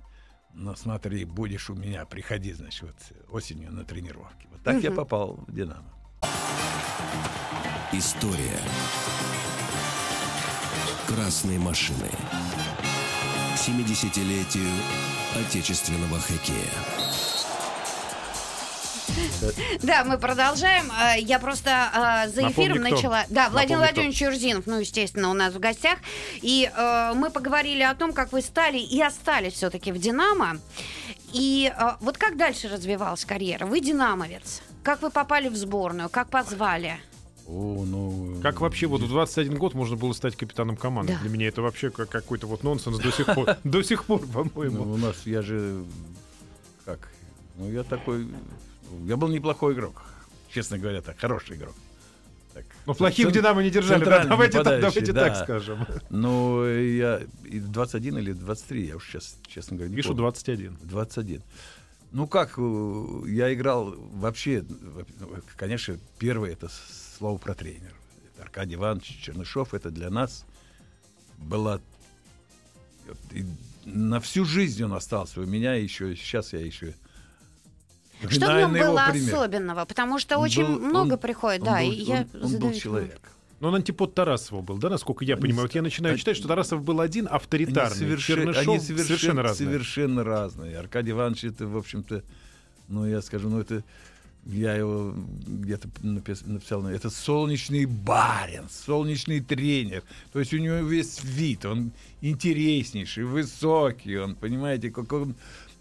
ну 0.54 0.74
смотри, 0.74 1.24
будешь 1.24 1.68
у 1.70 1.74
меня, 1.74 2.04
приходи, 2.06 2.52
значит, 2.52 2.82
вот 2.82 2.96
осенью 3.30 3.72
на 3.72 3.84
тренировки. 3.84 4.48
Вот 4.50 4.62
так 4.62 4.82
я 4.82 4.90
попал 4.90 5.44
в 5.46 5.52
«Динамо». 5.52 5.94
История 7.92 8.58
красной 11.06 11.58
машины. 11.58 12.10
70-летию 13.58 14.70
отечественного 15.36 16.20
хоккея. 16.20 16.56
Да, 19.82 20.04
мы 20.04 20.18
продолжаем. 20.18 20.90
А, 20.96 21.16
Я 21.16 21.38
просто 21.38 21.70
а, 21.92 22.28
за 22.28 22.42
Напомни, 22.42 22.52
эфиром 22.52 22.84
кто. 22.84 22.94
начала. 22.94 23.24
Да, 23.28 23.48
Владимир 23.50 23.50
Напомни, 23.50 23.64
кто. 23.64 23.76
Владимирович 23.76 24.22
Юрзинов, 24.22 24.66
ну, 24.66 24.78
естественно, 24.78 25.30
у 25.30 25.34
нас 25.34 25.54
в 25.54 25.58
гостях. 25.58 25.98
И 26.36 26.70
э, 26.72 27.12
мы 27.14 27.30
поговорили 27.30 27.82
о 27.82 27.94
том, 27.94 28.12
как 28.12 28.32
вы 28.32 28.42
стали 28.42 28.78
и 28.78 29.00
остались 29.02 29.54
все-таки 29.54 29.92
в 29.92 29.98
Динамо. 29.98 30.58
И 31.32 31.72
э, 31.76 31.82
вот 32.00 32.16
как 32.18 32.36
дальше 32.36 32.68
развивалась 32.68 33.24
карьера? 33.24 33.66
Вы 33.66 33.80
динамовец. 33.80 34.62
Как 34.82 35.02
вы 35.02 35.10
попали 35.10 35.48
в 35.48 35.56
сборную? 35.56 36.08
Как 36.08 36.28
позвали? 36.28 37.00
О, 37.48 37.84
ну... 37.86 38.40
Как 38.42 38.60
вообще 38.60 38.86
вот 38.86 39.00
в 39.00 39.08
21 39.08 39.56
год 39.56 39.72
можно 39.74 39.96
было 39.96 40.12
стать 40.12 40.36
капитаном 40.36 40.76
команды? 40.76 41.14
Да. 41.14 41.20
Для 41.20 41.30
меня 41.30 41.48
это 41.48 41.62
вообще 41.62 41.90
как- 41.90 42.10
какой-то 42.10 42.46
вот 42.46 42.62
нонсенс 42.62 42.98
до 42.98 43.10
сих 43.10 43.26
пор. 43.34 43.56
До 43.64 43.82
сих 43.82 44.04
пор, 44.04 44.20
Ну, 44.20 44.44
по-моему. 44.44 44.92
у 44.92 44.96
нас, 44.98 45.22
я 45.24 45.40
же... 45.40 45.82
Как? 46.84 47.08
Ну, 47.56 47.70
я 47.70 47.84
такой... 47.84 48.28
Я 49.06 49.16
был 49.16 49.28
неплохой 49.28 49.72
игрок. 49.74 50.02
Честно 50.50 50.78
говоря, 50.78 51.00
так, 51.00 51.18
хороший 51.18 51.56
игрок. 51.56 51.74
Так, 52.52 52.64
Но 52.86 52.92
плохих 52.94 53.26
цен- 53.26 53.32
Динамо 53.34 53.62
не 53.62 53.70
держали. 53.70 54.04
да, 54.04 54.24
Давайте 54.24 54.62
так 54.62 54.80
давайте 54.82 55.12
да. 55.12 55.28
так 55.28 55.44
скажем. 55.44 55.86
Ну, 56.10 56.66
я 56.66 57.20
и 57.44 57.60
21 57.60 58.18
или 58.18 58.32
23, 58.32 58.86
я 58.88 58.96
уж 58.96 59.06
сейчас, 59.08 59.36
честно 59.46 59.76
говоря, 59.76 59.90
не 59.90 59.96
Пишу 59.96 60.08
помню. 60.10 60.22
21. 60.22 60.78
21. 60.82 61.42
Ну 62.12 62.26
как, 62.26 62.54
э, 62.58 63.06
я 63.26 63.52
играл 63.52 63.94
вообще, 64.14 64.64
ну, 65.20 65.28
конечно, 65.56 65.98
первое 66.18 66.52
это 66.52 66.68
слово 67.18 67.38
про 67.38 67.54
тренера. 67.54 67.92
Это 68.34 68.44
Аркадий 68.44 68.74
Иванович 68.76 69.18
Чернышов, 69.22 69.74
это 69.74 69.90
для 69.90 70.10
нас 70.10 70.44
была 71.38 71.80
вот, 73.06 73.18
и 73.32 73.44
на 73.84 74.20
всю 74.20 74.44
жизнь 74.44 74.82
он 74.84 74.92
остался 74.92 75.40
у 75.40 75.46
меня 75.46 75.74
еще 75.74 76.14
сейчас 76.16 76.52
я 76.52 76.60
еще 76.60 76.94
Что 78.28 78.46
в 78.54 78.58
нем 78.58 78.72
было 78.72 79.06
пример. 79.10 79.34
особенного? 79.34 79.84
Потому 79.84 80.18
что 80.18 80.36
Он 80.38 80.44
очень 80.44 80.64
был- 80.66 80.78
много 80.80 81.12
он- 81.14 81.18
приходит, 81.18 81.60
он 81.62 81.66
да, 81.66 81.80
был- 81.80 81.92
и 81.92 81.94
я 81.94 82.26
он- 82.34 82.44
он 82.44 82.58
был 82.58 82.72
человек. 82.72 83.20
Но 83.60 83.68
он 83.68 83.74
антипод 83.76 84.14
Тарасова 84.14 84.60
был, 84.62 84.78
да, 84.78 84.88
насколько 84.88 85.24
я 85.24 85.36
понимаю? 85.36 85.62
Вот 85.66 85.74
я 85.74 85.82
начинаю 85.82 86.12
они- 86.12 86.20
читать, 86.20 86.36
что 86.36 86.46
Тарасов 86.46 86.82
был 86.84 87.00
один 87.00 87.26
авторитарный. 87.28 87.96
Они, 87.96 87.98
соверше- 88.06 88.26
Чернышов 88.26 88.68
они 88.68 88.78
совершенно, 88.78 89.04
совершенно, 89.06 89.42
разные. 89.42 89.66
совершенно 89.68 90.24
разные. 90.24 90.78
Аркадий 90.78 91.10
Иванович 91.10 91.44
это, 91.44 91.66
в 91.66 91.76
общем-то, 91.76 92.22
ну, 92.88 93.04
я 93.06 93.20
скажу, 93.22 93.48
ну, 93.48 93.58
это 93.60 93.82
я 94.46 94.74
его 94.74 95.14
где-то 95.46 95.88
напис- 96.02 96.46
написал, 96.46 96.86
это 96.86 97.10
солнечный 97.10 97.84
барин, 97.84 98.68
солнечный 98.70 99.40
тренер. 99.40 100.02
То 100.32 100.40
есть 100.40 100.54
у 100.54 100.58
него 100.58 100.76
весь 100.76 101.22
вид, 101.22 101.64
он 101.64 101.92
интереснейший, 102.22 103.24
высокий, 103.24 104.16
он, 104.16 104.34
понимаете, 104.34 104.90
как 104.90 105.12
он 105.12 105.34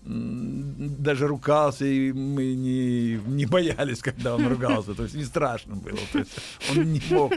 даже 0.08 1.28
ругался, 1.28 1.86
и 1.86 2.12
мы 2.14 2.54
не, 2.56 3.20
не 3.28 3.46
боялись, 3.46 4.00
когда 4.00 4.36
он 4.36 4.48
ругался. 4.48 4.94
То 4.94 5.04
есть 5.04 5.16
не 5.16 5.26
страшно 5.26 5.76
было. 5.76 6.00
То 6.12 6.20
есть 6.20 6.32
он 6.70 6.94
не 6.94 7.02
мог 7.10 7.34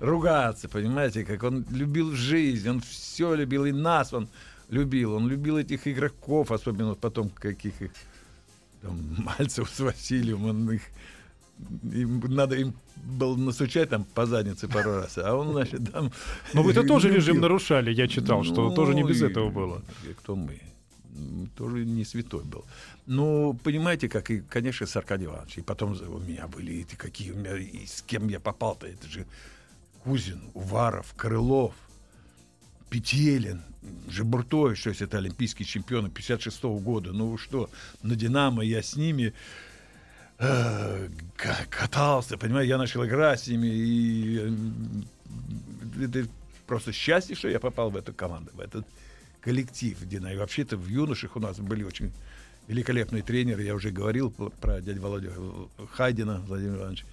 ругаться, 0.00 0.68
понимаете, 0.68 1.24
как 1.24 1.42
он 1.42 1.66
любил 1.70 2.12
жизнь, 2.12 2.68
он 2.68 2.80
все 2.80 3.34
любил, 3.34 3.66
и 3.66 3.72
нас 3.72 4.12
он 4.14 4.28
любил. 4.70 5.14
Он 5.14 5.28
любил 5.28 5.58
этих 5.58 5.86
игроков, 5.86 6.50
особенно 6.50 6.94
потом 6.94 7.28
каких 7.30 7.82
их 7.82 7.90
там, 8.82 8.98
Мальцев 9.38 9.68
с 9.70 9.80
Васильевым, 9.80 10.44
он 10.46 10.70
их 10.72 10.82
им 11.92 12.20
надо 12.28 12.54
им 12.56 12.72
было 12.96 13.34
настучать 13.36 13.88
там 13.90 14.04
по 14.04 14.26
заднице 14.26 14.68
пару 14.68 14.92
раз, 14.94 15.18
а 15.18 15.34
он, 15.34 15.52
значит, 15.52 15.92
там... 15.92 16.12
Но 16.54 16.62
вы-то 16.62 16.82
тоже 16.86 17.08
режим 17.08 17.34
любил. 17.36 17.42
нарушали, 17.42 17.92
я 17.92 18.06
читал, 18.06 18.44
что 18.44 18.68
Ну, 18.68 18.74
тоже 18.76 18.94
не 18.94 19.02
без 19.02 19.20
и- 19.22 19.26
этого 19.26 19.50
было. 19.50 19.82
Кто 20.18 20.36
мы? 20.36 20.60
М, 21.16 21.50
Тоже 21.56 21.84
не 21.84 22.04
святой 22.04 22.44
был. 22.44 22.64
Ну, 23.06 23.58
понимаете, 23.64 24.08
как 24.08 24.30
и, 24.30 24.40
конечно, 24.40 24.86
с 24.86 24.94
Аркадием 24.96 25.32
Ивановичем. 25.32 25.62
И 25.62 25.64
потом 25.64 25.92
у 26.08 26.18
меня 26.20 26.46
были 26.46 26.80
эти 26.82 26.94
какие 26.94 27.32
у 27.32 27.36
меня, 27.36 27.56
и 27.56 27.86
с 27.86 28.02
кем 28.02 28.28
я 28.28 28.38
попал-то. 28.38 28.86
Это 28.86 29.08
же 29.08 29.26
Кузин, 30.04 30.40
Уваров, 30.54 31.12
Крылов, 31.16 31.74
Петелин, 32.90 33.62
Жебуртович, 34.08 34.82
то 34.82 34.88
есть 34.90 35.02
это 35.02 35.18
олимпийские 35.18 35.66
чемпионы 35.66 36.08
56 36.10 36.62
года. 36.64 37.12
Ну 37.12 37.36
что, 37.38 37.70
на 38.02 38.16
«Динамо» 38.16 38.62
я 38.64 38.82
с 38.82 38.96
ними 38.96 39.32
э, 40.38 41.08
ка- 41.36 41.66
катался, 41.70 42.36
понимаете, 42.38 42.70
я 42.70 42.78
начал 42.78 43.04
играть 43.04 43.40
с 43.40 43.48
ними, 43.48 43.66
и 43.66 44.38
м, 44.38 45.04
это 46.00 46.26
просто 46.66 46.92
счастье, 46.92 47.34
что 47.36 47.48
я 47.48 47.60
попал 47.60 47.90
в 47.90 47.96
эту 47.96 48.12
команду, 48.12 48.50
в 48.54 48.60
этот 48.60 48.86
коллектив 49.40 49.98
Дина. 50.06 50.28
И 50.28 50.36
вообще-то 50.36 50.76
в 50.76 50.86
юношах 50.88 51.36
у 51.36 51.40
нас 51.40 51.58
были 51.58 51.82
очень 51.84 52.12
великолепные 52.66 53.22
тренеры. 53.22 53.62
Я 53.62 53.74
уже 53.74 53.90
говорил 53.90 54.30
про 54.30 54.80
дядю 54.80 55.00
Володю 55.00 55.70
Хайдина 55.92 56.40
Владимир 56.46 56.76
Иванович. 56.76 57.04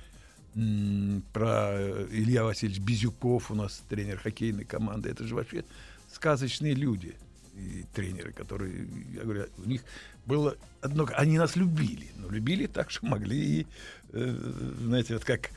Про 1.33 1.73
э, 1.73 2.07
Илья 2.11 2.45
Васильевич 2.45 2.81
Безюков 2.81 3.51
у 3.51 3.55
нас 3.55 3.83
тренер 3.89 4.19
хоккейной 4.19 4.63
команды. 4.63 5.09
Это 5.09 5.25
же 5.25 5.35
вообще 5.35 5.65
сказочные 6.13 6.73
люди 6.73 7.15
и 7.55 7.85
тренеры, 7.93 8.31
которые, 8.31 8.87
я 9.13 9.23
говорю, 9.23 9.47
у 9.57 9.67
них 9.67 9.83
было 10.25 10.55
одно, 10.81 11.07
они 11.15 11.37
нас 11.37 11.57
любили, 11.57 12.09
но 12.15 12.29
любили 12.29 12.67
так, 12.67 12.89
что 12.89 13.05
могли 13.05 13.61
и, 13.61 13.67
э, 14.13 14.73
знаете, 14.79 15.15
вот 15.15 15.25
как 15.25 15.51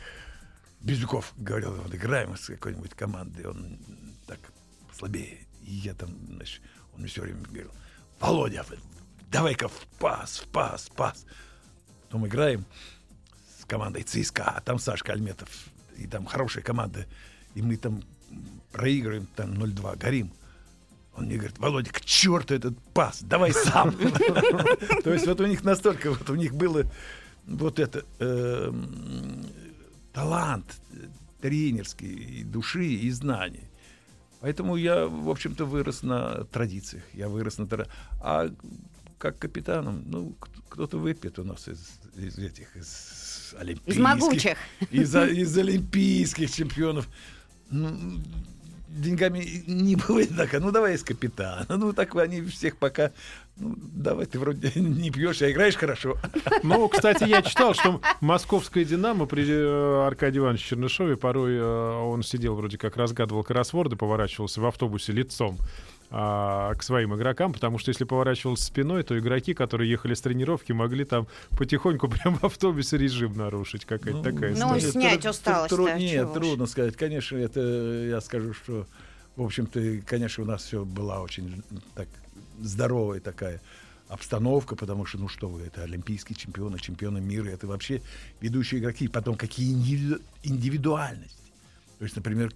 Безюков 0.80 1.32
говорил, 1.36 1.74
вот 1.74 1.94
играем 1.94 2.36
с 2.36 2.46
какой-нибудь 2.46 2.94
командой, 2.94 3.46
он 3.46 3.78
так 4.26 4.40
слабее. 4.92 5.46
И 5.62 5.74
я 5.74 5.94
там, 5.94 6.10
значит, 6.28 6.60
он 6.94 7.00
мне 7.00 7.08
все 7.08 7.22
время 7.22 7.40
говорил, 7.42 7.70
Володя, 8.20 8.64
давай-ка 9.30 9.68
в 9.68 9.86
пас, 9.98 10.38
в 10.38 10.48
пас, 10.48 10.88
в 10.88 10.92
пас. 10.92 11.24
Потом 12.02 12.26
играем 12.26 12.64
командой 13.68 14.02
ЦСКА, 14.02 14.44
а 14.56 14.60
там 14.60 14.78
Сашка 14.78 15.12
Альметов, 15.12 15.48
и 15.96 16.06
там 16.06 16.26
хорошая 16.26 16.64
команда, 16.64 17.06
и 17.54 17.62
мы 17.62 17.76
там 17.76 18.02
проигрываем, 18.72 19.26
там 19.36 19.52
0-2, 19.52 19.96
горим. 19.98 20.32
Он 21.14 21.24
мне 21.24 21.36
говорит, 21.36 21.58
Володя, 21.58 21.90
к 21.90 22.00
черту 22.00 22.54
этот 22.54 22.78
пас, 22.94 23.22
давай 23.22 23.52
сам. 23.52 23.92
То 25.04 25.12
есть 25.12 25.26
вот 25.26 25.40
у 25.40 25.46
них 25.46 25.64
настолько, 25.64 26.10
вот 26.10 26.30
у 26.30 26.34
них 26.34 26.54
было 26.54 26.84
вот 27.46 27.78
это 27.78 28.04
эм, 28.20 29.46
талант 30.12 30.80
тренерский, 31.40 32.40
и 32.40 32.44
души, 32.44 32.86
и 32.86 33.10
знаний. 33.10 33.68
Поэтому 34.40 34.76
я, 34.76 35.06
в 35.06 35.28
общем-то, 35.28 35.64
вырос 35.64 36.02
на 36.02 36.44
традициях. 36.44 37.02
Я 37.12 37.28
вырос 37.28 37.58
на 37.58 37.66
тра- 37.66 37.88
А 38.20 38.50
как 39.18 39.38
капитаном, 39.38 40.04
ну, 40.06 40.36
кто-то 40.68 40.98
выпьет 40.98 41.38
у 41.38 41.44
нас 41.44 41.68
из, 41.68 42.00
из 42.16 42.38
этих, 42.38 42.76
из 42.76 43.54
олимпийских. 43.58 43.94
Из 43.94 43.98
могучих. 43.98 44.58
Из, 44.90 45.14
а- 45.14 45.26
из 45.26 45.56
олимпийских 45.58 46.50
чемпионов. 46.50 47.08
Ну, 47.70 48.20
деньгами 48.88 49.62
не 49.66 49.96
бывает 49.96 50.34
так. 50.36 50.54
а 50.54 50.60
Ну, 50.60 50.70
давай 50.70 50.94
из 50.94 51.02
капитана. 51.02 51.66
Ну, 51.68 51.92
так 51.92 52.14
они 52.16 52.42
всех 52.42 52.76
пока... 52.76 53.12
Ну, 53.56 53.74
давай, 53.76 54.26
ты 54.26 54.38
вроде 54.38 54.72
не 54.80 55.10
пьешь, 55.10 55.42
а 55.42 55.50
играешь 55.50 55.76
хорошо. 55.76 56.16
Ну, 56.62 56.88
кстати, 56.88 57.24
я 57.24 57.42
читал, 57.42 57.74
что 57.74 58.00
московская 58.20 58.84
«Динамо» 58.84 59.26
при 59.26 59.44
э, 59.48 60.06
Аркадии 60.06 60.38
Ивановиче 60.38 60.70
Чернышове 60.70 61.16
порой 61.16 61.56
э, 61.56 61.62
он 61.62 62.22
сидел 62.22 62.54
вроде 62.54 62.78
как 62.78 62.96
разгадывал 62.96 63.42
кроссворды, 63.42 63.96
поворачивался 63.96 64.60
в 64.60 64.66
автобусе 64.66 65.12
лицом 65.12 65.58
а, 66.10 66.74
к 66.74 66.82
своим 66.82 67.14
игрокам, 67.14 67.52
потому 67.52 67.78
что 67.78 67.90
если 67.90 68.04
поворачивался 68.04 68.64
спиной, 68.64 69.02
то 69.02 69.18
игроки, 69.18 69.52
которые 69.54 69.90
ехали 69.90 70.14
с 70.14 70.20
тренировки, 70.20 70.72
могли 70.72 71.04
там 71.04 71.26
потихоньку 71.50 72.08
прямо 72.08 72.38
в 72.38 72.44
автобусе 72.44 72.96
режим 72.96 73.36
нарушить. 73.36 73.84
Какая-то 73.84 74.22
такая 74.22 74.54
Ну, 74.54 74.78
история. 74.78 74.92
снять 74.92 75.20
Тру- 75.20 75.30
усталость, 75.30 75.74
тру- 75.74 75.88
Нет, 75.88 76.10
чего 76.12 76.30
уж. 76.32 76.38
трудно 76.38 76.66
сказать. 76.66 76.96
Конечно, 76.96 77.36
это 77.36 77.60
я 78.10 78.20
скажу, 78.20 78.54
что, 78.54 78.86
в 79.36 79.42
общем-то, 79.42 80.00
конечно, 80.06 80.44
у 80.44 80.46
нас 80.46 80.62
все 80.64 80.84
была 80.84 81.20
очень 81.20 81.62
так 81.94 82.08
здоровая 82.60 83.20
такая 83.20 83.60
обстановка, 84.08 84.74
потому 84.74 85.04
что, 85.04 85.18
ну 85.18 85.28
что 85.28 85.48
вы, 85.48 85.60
это 85.62 85.82
олимпийские 85.82 86.34
чемпионы, 86.36 86.78
чемпионы 86.78 87.20
мира, 87.20 87.50
это 87.50 87.66
вообще 87.66 88.00
ведущие 88.40 88.80
игроки. 88.80 89.06
Потом 89.08 89.34
какие 89.36 89.74
индивиду- 89.74 90.22
индивидуальности. 90.42 91.36
То 91.98 92.04
есть, 92.04 92.16
например, 92.16 92.50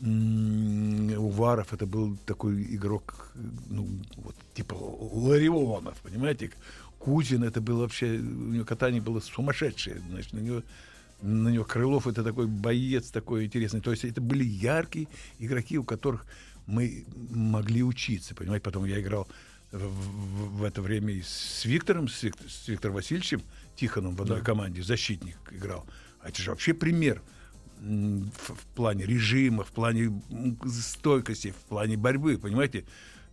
Уваров 0.00 1.72
это 1.72 1.86
был 1.86 2.16
такой 2.26 2.62
игрок, 2.74 3.32
ну, 3.68 3.88
вот, 4.16 4.34
типа 4.54 4.74
Ларионов, 4.74 5.96
понимаете? 6.02 6.52
Кузин 6.98 7.44
это 7.44 7.60
был 7.60 7.78
вообще, 7.78 8.18
у 8.18 8.52
него 8.52 8.64
катание 8.64 9.00
было 9.00 9.20
сумасшедшее, 9.20 10.02
значит, 10.10 10.32
на 10.32 10.38
него 10.40 10.62
на 11.22 11.48
него 11.48 11.64
Крылов 11.64 12.06
это 12.06 12.22
такой 12.22 12.46
боец 12.46 13.10
такой 13.10 13.46
интересный. 13.46 13.80
То 13.80 13.90
есть 13.90 14.04
это 14.04 14.20
были 14.20 14.44
яркие 14.44 15.08
игроки, 15.38 15.78
у 15.78 15.84
которых 15.84 16.26
мы 16.66 17.06
могли 17.30 17.82
учиться, 17.82 18.34
понимаете. 18.34 18.62
Потом 18.64 18.84
я 18.84 19.00
играл 19.00 19.26
в, 19.72 19.78
в- 19.78 20.58
в 20.58 20.62
это 20.62 20.82
время 20.82 21.14
и 21.14 21.22
с 21.22 21.64
Виктором, 21.64 22.08
с, 22.08 22.22
Вик- 22.22 22.36
с 22.46 22.68
Виктором 22.68 22.96
Васильевичем 22.96 23.40
Тихоном 23.76 24.14
в 24.14 24.20
одной 24.22 24.42
команде, 24.42 24.82
защитник 24.82 25.38
играл. 25.52 25.86
А 26.20 26.28
это 26.28 26.42
же 26.42 26.50
вообще 26.50 26.74
пример 26.74 27.22
в, 27.80 28.74
плане 28.74 29.04
режима, 29.04 29.64
в 29.64 29.72
плане 29.72 30.20
стойкости, 30.66 31.52
в 31.52 31.68
плане 31.68 31.96
борьбы, 31.96 32.38
понимаете. 32.38 32.84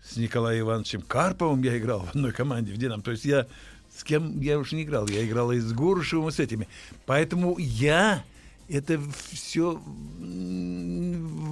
С 0.03 0.17
Николаем 0.17 0.65
Ивановичем 0.65 1.01
Карповым 1.01 1.63
я 1.63 1.77
играл 1.77 2.01
в 2.01 2.09
одной 2.09 2.33
команде 2.33 2.73
в 2.73 2.77
«Динамо». 2.77 3.01
То 3.01 3.11
есть 3.11 3.23
я 3.23 3.47
с 3.95 4.03
кем 4.03 4.41
я 4.41 4.59
уж 4.59 4.71
не 4.71 4.83
играл. 4.83 5.07
Я 5.07 5.25
играл 5.25 5.51
и 5.51 5.59
с 5.59 5.71
Гурышевым, 5.71 6.29
и 6.29 6.31
с 6.31 6.39
этими. 6.39 6.67
Поэтому 7.05 7.57
я 7.57 8.23
это 8.69 8.99
все 9.31 9.79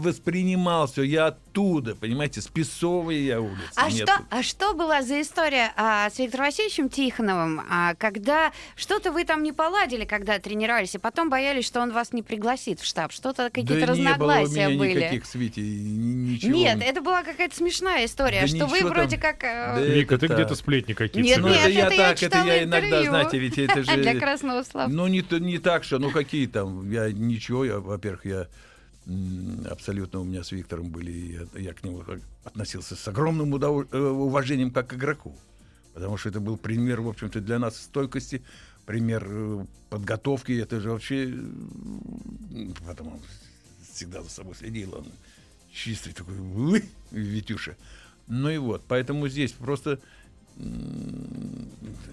воспринимал 0.02 0.88
все. 0.88 1.04
Я 1.04 1.28
оттуда, 1.28 1.96
понимаете, 1.96 2.42
с 2.42 2.48
Песовой 2.48 3.18
я 3.20 3.40
улицы. 3.42 3.62
А 3.76 3.90
Нет. 3.92 4.10
что, 4.10 4.20
а 4.30 4.44
что 4.44 4.74
была 4.74 5.02
за 5.02 5.22
история 5.22 5.72
а, 5.76 6.10
с 6.10 6.18
Виктором 6.20 6.46
Васильевичем 6.46 6.90
Тихоновым, 6.90 7.62
а, 7.70 7.94
когда 7.96 8.52
что-то 8.76 9.12
вы 9.12 9.26
там 9.26 9.44
не 9.44 9.52
поладили, 9.52 10.06
когда 10.06 10.40
тренировались, 10.40 10.96
и 10.96 10.98
потом 10.98 11.30
боялись, 11.30 11.66
что 11.66 11.82
он 11.82 11.92
вас 11.92 12.14
не 12.14 12.24
пригласит 12.24 12.80
в 12.80 12.86
штаб? 12.86 13.12
Что-то 13.12 13.50
какие-то 13.50 13.86
да 13.88 13.94
не 13.96 14.02
было 14.16 14.32
у 14.34 14.44
разногласия 14.44 14.68
меня 14.68 14.80
были? 14.80 15.00
никаких 15.00 15.26
с 15.26 15.36
Витей, 15.36 15.64
ни- 15.64 16.32
ничего. 16.34 16.54
Нет, 16.56 16.80
это 16.82 17.02
была 17.02 17.24
какая-то 17.24 17.56
смешная 17.56 18.06
история, 18.06 18.42
Да 18.42 18.48
что 18.48 18.66
вы 18.66 18.82
вроде 18.82 19.18
там. 19.18 19.32
как... 19.38 19.44
э, 19.44 19.76
Да 19.76 19.82
Вика, 19.82 20.18
ты 20.18 20.26
это 20.26 20.34
где-то 20.36 20.50
так. 20.50 20.58
сплетни 20.58 20.94
какие-то 20.94 21.28
Нет, 21.28 21.40
Ну, 21.40 21.50
нет, 21.50 21.60
это 21.60 21.70
я 21.70 21.86
это 21.86 21.94
я 21.96 22.02
так, 22.02 22.12
это 22.12 22.20
читала 22.26 22.46
я 22.48 22.64
иногда, 22.64 23.04
знаете, 23.04 23.38
ведь 23.38 23.58
это 23.58 23.84
же... 23.84 23.98
Для 23.98 24.20
красного 24.20 24.64
слова. 24.64 24.88
Ну, 24.88 25.08
не, 25.08 25.22
то- 25.22 25.40
не 25.40 25.60
так, 25.60 25.84
что, 25.84 26.00
ну, 26.00 26.10
какие 26.12 26.48
там, 26.48 26.90
я 26.92 27.01
ничего, 27.10 27.64
я, 27.66 27.80
во-первых, 27.80 28.26
я 28.26 28.48
абсолютно 29.70 30.20
у 30.20 30.24
меня 30.24 30.44
с 30.44 30.52
Виктором 30.52 30.90
были, 30.90 31.48
я, 31.56 31.60
я 31.62 31.74
к 31.74 31.84
нему 31.84 32.04
относился 32.44 32.96
с 32.96 33.08
огромным 33.08 33.54
удов- 33.54 33.88
э, 33.92 33.98
уважением 34.00 34.72
как 34.72 34.88
к 34.88 34.94
игроку, 34.94 35.36
потому 35.94 36.18
что 36.18 36.30
это 36.30 36.40
был 36.40 36.58
пример, 36.58 37.02
в 37.02 37.08
общем-то, 37.10 37.42
для 37.42 37.58
нас 37.60 37.78
стойкости, 37.78 38.44
пример 38.86 39.26
э, 39.28 39.66
подготовки, 39.90 40.52
это 40.52 40.80
же 40.80 40.92
вообще, 40.92 41.34
потому 42.86 43.12
он 43.14 43.20
всегда 43.92 44.22
за 44.22 44.30
собой 44.30 44.56
следил, 44.56 44.96
он 44.96 45.06
чистый 45.74 46.14
такой, 46.14 46.36
Витюша. 47.12 47.76
Ну 48.28 48.50
и 48.50 48.58
вот, 48.58 48.84
поэтому 48.88 49.28
здесь 49.28 49.52
просто 49.52 50.00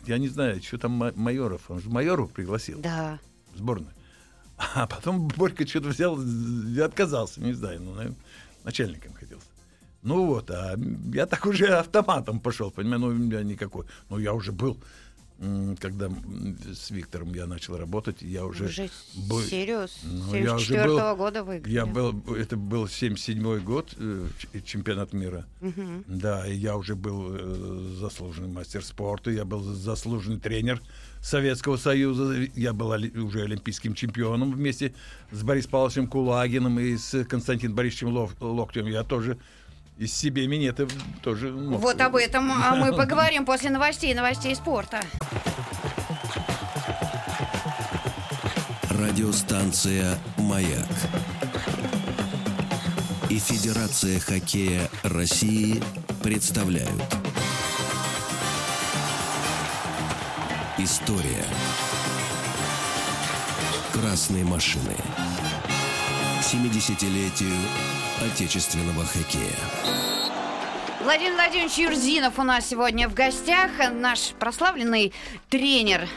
я 0.07 0.19
не 0.19 0.29
знаю, 0.29 0.63
что 0.63 0.79
там 0.79 0.93
Ма- 0.93 1.13
Майоров, 1.17 1.71
он 1.71 1.81
же 1.81 1.91
Майоров 1.91 2.31
пригласил 2.33 2.81
Да. 2.81 3.19
в 3.55 3.59
сборную. 3.59 3.93
А 4.59 4.87
потом 4.87 5.29
Борька 5.29 5.67
что-то 5.67 5.89
взял 5.89 6.21
и 6.21 6.81
отказался, 6.81 7.41
не 7.41 7.53
знаю, 7.53 7.81
ну, 7.81 7.95
наверное, 7.95 8.19
начальником 8.65 9.13
хотел. 9.15 9.39
Ну 10.03 10.27
вот, 10.27 10.51
а 10.51 10.77
я 11.13 11.27
так 11.27 11.47
уже 11.47 11.67
автоматом 11.67 12.41
пошел, 12.41 12.71
понимаю, 12.71 13.01
ну 13.01 13.07
у 13.09 13.13
меня 13.13 13.43
никакой. 13.43 13.87
Ну 14.11 14.19
я 14.19 14.33
уже 14.33 14.53
был, 14.53 14.79
когда 15.81 16.11
с 16.75 16.91
Виктором 16.91 17.33
я 17.33 17.47
начал 17.47 17.77
работать, 17.77 18.23
я 18.23 18.45
уже... 18.45 18.65
Уже 18.65 18.91
был- 19.29 19.41
серьез. 19.43 20.01
Ну, 20.03 20.35
я 20.35 20.57
уже 20.57 20.67
74 20.75 20.87
был- 20.89 21.17
года 21.17 21.45
выиграли. 21.45 21.73
Я 21.73 21.87
был, 21.87 22.25
это 22.35 22.57
был 22.57 22.89
77 22.89 23.61
год, 23.61 23.95
э, 23.99 24.27
чемпионат 24.65 25.13
мира. 25.13 25.47
Мгм. 25.61 26.05
Да, 26.09 26.47
и 26.47 26.57
я 26.57 26.77
уже 26.77 26.97
был 26.97 27.37
э, 27.37 27.95
заслуженный 28.01 28.49
мастер 28.49 28.85
спорта, 28.85 29.31
я 29.31 29.45
был 29.45 29.61
заслуженный 29.63 30.41
тренер 30.41 30.83
Советского 31.23 31.77
Союза, 31.77 32.49
я 32.57 32.73
был 32.73 32.89
уже 32.91 33.43
олимпийским 33.43 33.95
чемпионом 33.95 34.53
вместе 34.53 34.93
с 35.31 35.43
Борисом 35.43 35.71
Павловичем 35.71 36.07
Кулагиным 36.09 36.81
и 36.81 36.97
с 36.97 37.25
Константином 37.25 37.77
Борисовичем 37.77 38.29
Локтем. 38.41 38.87
Я 38.87 39.05
тоже 39.05 39.39
из 39.99 40.15
себе 40.15 40.47
минета 40.47 40.87
тоже... 41.23 41.51
мог. 41.51 41.81
Вот 41.81 42.01
об 42.01 42.17
этом 42.17 42.51
а 42.53 42.77
мы 42.77 42.93
поговорим 42.97 43.45
после 43.45 43.71
новостей, 43.71 44.15
новостей 44.15 44.55
спорта. 44.55 45.01
Радиостанция 48.91 50.19
«Маяк» 50.37 50.87
и 53.29 53.39
Федерация 53.39 54.19
хоккея 54.19 54.89
России 55.03 55.83
представляют 56.23 57.03
История 60.79 61.45
красной 63.93 64.45
машины. 64.45 64.95
70-летию 66.41 67.53
отечественного 68.23 69.05
хоккея. 69.05 69.57
Владимир 71.03 71.35
Владимирович 71.35 71.79
Юрзинов 71.79 72.39
у 72.39 72.43
нас 72.43 72.69
сегодня 72.69 73.09
в 73.09 73.15
гостях. 73.15 73.71
Наш 73.93 74.33
прославленный 74.39 75.13
тренер 75.49 76.09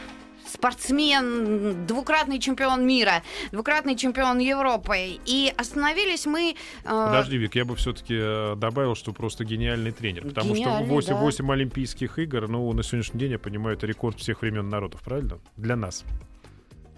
спортсмен, 0.52 1.86
двукратный 1.86 2.38
чемпион 2.38 2.86
мира, 2.86 3.22
двукратный 3.52 3.96
чемпион 3.96 4.38
Европы. 4.38 5.18
И 5.24 5.52
остановились 5.56 6.26
мы... 6.26 6.56
Э... 6.84 7.06
Подожди, 7.06 7.38
Вик, 7.38 7.54
я 7.54 7.64
бы 7.64 7.74
все-таки 7.76 8.14
э, 8.18 8.54
добавил, 8.56 8.94
что 8.94 9.12
просто 9.12 9.44
гениальный 9.44 9.92
тренер. 9.92 10.24
Потому 10.24 10.54
гениальный, 10.54 10.84
что 10.84 10.94
8, 10.94 11.08
да. 11.14 11.20
8 11.20 11.52
Олимпийских 11.52 12.18
игр, 12.18 12.48
ну, 12.48 12.72
на 12.72 12.82
сегодняшний 12.82 13.20
день, 13.20 13.32
я 13.32 13.38
понимаю, 13.38 13.76
это 13.76 13.86
рекорд 13.86 14.18
всех 14.18 14.42
времен 14.42 14.68
народов, 14.68 15.00
правильно? 15.02 15.38
Для 15.56 15.76
нас. 15.76 16.04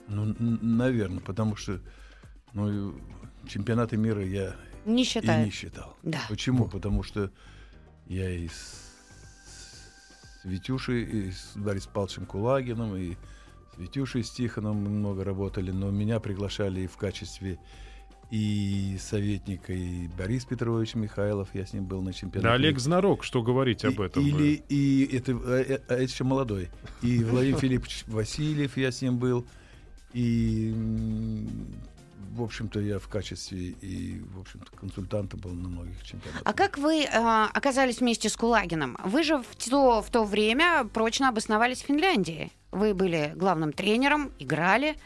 Ну, 0.08 0.34
наверное, 0.38 1.20
потому 1.20 1.56
что 1.56 1.80
ну, 2.52 2.94
чемпионаты 3.48 3.96
мира 3.96 4.24
я 4.24 4.56
не 4.84 5.04
считаю. 5.04 5.42
и 5.42 5.46
не 5.46 5.50
считал. 5.50 5.96
Да. 6.02 6.20
Почему? 6.28 6.66
Потому 6.68 7.02
что 7.02 7.30
я 8.06 8.30
и 8.30 8.48
с, 8.48 8.52
с 10.42 10.44
Витюшей, 10.44 11.02
и 11.02 11.30
с 11.30 11.52
Борисом 11.54 11.92
Павловичем 11.92 12.26
Кулагином, 12.26 12.96
и 12.96 13.14
с 13.74 13.78
Витюшей 13.78 14.24
с 14.24 14.30
Тихоном 14.30 14.76
много 14.76 15.24
работали, 15.24 15.70
но 15.70 15.90
меня 15.90 16.20
приглашали 16.20 16.82
и 16.82 16.86
в 16.86 16.96
качестве 16.96 17.58
и 18.30 18.96
советника, 19.00 19.72
и 19.72 20.08
Борис 20.08 20.44
Петрович 20.44 20.94
Михайлов, 20.94 21.48
я 21.54 21.66
с 21.66 21.72
ним 21.72 21.84
был 21.84 22.02
на 22.02 22.12
чемпионате. 22.12 22.48
Да, 22.48 22.54
Олег 22.54 22.78
Знарок, 22.78 23.22
что 23.22 23.42
говорить 23.42 23.84
об 23.84 24.00
этом. 24.00 24.24
Или, 24.24 24.62
и 24.68 25.16
это, 25.16 25.32
а, 25.32 25.80
а 25.88 25.94
это 25.94 26.02
еще 26.02 26.24
молодой. 26.24 26.68
И 27.02 27.22
Владимир 27.22 27.58
Филиппович 27.60 28.04
Васильев, 28.06 28.76
я 28.76 28.90
с 28.90 29.02
ним 29.02 29.18
был. 29.18 29.46
И, 30.14 30.74
в 32.32 32.42
общем-то, 32.42 32.80
я 32.80 32.98
в 32.98 33.08
качестве 33.08 33.70
и, 33.70 34.20
в 34.20 34.40
общем-то, 34.40 34.76
консультанта 34.76 35.36
был 35.36 35.52
на 35.52 35.68
многих 35.68 36.02
чемпионатах. 36.02 36.42
А 36.44 36.52
как 36.52 36.78
вы 36.78 37.04
э, 37.04 37.08
оказались 37.08 38.00
вместе 38.00 38.28
с 38.28 38.36
Кулагином? 38.36 38.96
Вы 39.04 39.22
же 39.22 39.38
в 39.38 39.56
то, 39.56 40.02
в 40.02 40.10
то 40.10 40.24
время 40.24 40.84
прочно 40.92 41.28
обосновались 41.28 41.82
в 41.82 41.86
Финляндии. 41.86 42.50
Вы 42.72 42.94
были 42.94 43.32
главным 43.36 43.72
тренером, 43.72 44.32
играли. 44.38 44.96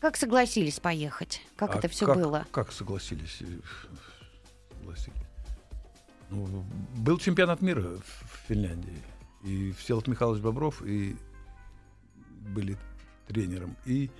Как 0.00 0.16
согласились 0.16 0.80
поехать? 0.80 1.42
Как 1.56 1.74
а 1.74 1.78
это 1.78 1.88
все 1.88 2.06
как, 2.06 2.16
было? 2.16 2.46
Как 2.50 2.72
согласились? 2.72 3.42
согласились? 4.78 5.16
Ну, 6.30 6.64
был 6.96 7.18
чемпионат 7.18 7.60
мира 7.60 7.82
в 7.82 8.48
Финляндии. 8.48 9.02
И 9.44 9.72
Всеволод 9.72 10.08
Михайлович 10.08 10.42
Бобров 10.42 10.82
и 10.82 11.16
были 12.54 12.76
тренером. 13.26 13.76
И 13.84 14.10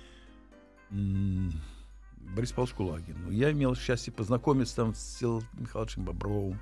Борис 2.35 2.51
Павлович 2.51 2.75
Кулагин. 2.75 3.15
Ну, 3.25 3.31
я 3.31 3.51
имел 3.51 3.75
счастье 3.75 4.11
познакомиться 4.11 4.75
там 4.75 4.95
с 4.95 5.15
Всеволодом 5.15 5.49
Михайловичем 5.53 6.03
Бобровым, 6.03 6.59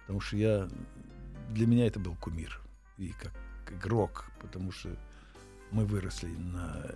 потому 0.00 0.20
что 0.20 0.36
я 0.36 0.68
для 1.50 1.66
меня 1.66 1.86
это 1.86 1.98
был 1.98 2.14
кумир. 2.16 2.60
И 2.98 3.12
как 3.20 3.32
игрок, 3.72 4.26
потому 4.40 4.72
что 4.72 4.96
мы 5.70 5.84
выросли 5.84 6.28
на... 6.28 6.86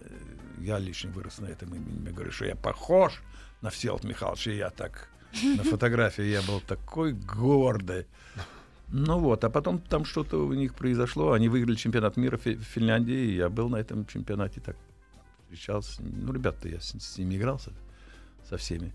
Я 0.58 0.78
лично 0.78 1.10
вырос 1.10 1.38
на 1.38 1.46
этом 1.46 1.74
имени. 1.74 2.06
Я 2.06 2.12
говорю, 2.12 2.30
что 2.30 2.44
я 2.44 2.56
похож 2.56 3.20
на 3.62 3.70
Всеволод 3.70 4.04
Михайловича. 4.04 4.52
И 4.52 4.56
я 4.56 4.70
так... 4.70 5.08
На 5.42 5.62
фотографии 5.62 6.24
я 6.24 6.42
был 6.42 6.60
такой 6.60 7.12
гордый. 7.12 8.06
Ну 8.88 9.20
вот, 9.20 9.44
а 9.44 9.50
потом 9.50 9.78
там 9.78 10.04
что-то 10.04 10.44
у 10.44 10.52
них 10.52 10.74
произошло. 10.74 11.32
Они 11.32 11.48
выиграли 11.48 11.76
чемпионат 11.76 12.16
мира 12.16 12.36
в 12.36 12.42
Финляндии. 12.42 13.14
И 13.14 13.36
я 13.36 13.48
был 13.48 13.68
на 13.68 13.76
этом 13.76 14.06
чемпионате 14.06 14.60
так 14.60 14.76
встречался. 15.42 16.02
Ну, 16.02 16.32
ребята, 16.32 16.68
я 16.68 16.80
с, 16.80 16.94
с 16.98 17.18
ними 17.18 17.36
игрался, 17.36 17.72
со 18.50 18.56
всеми. 18.56 18.92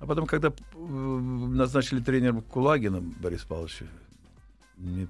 А 0.00 0.06
потом, 0.06 0.26
когда 0.26 0.52
назначили 0.74 2.00
тренером 2.00 2.42
Кулагина 2.42 3.00
Борис 3.00 3.42
Павлович, 3.42 3.82
мне 4.76 5.08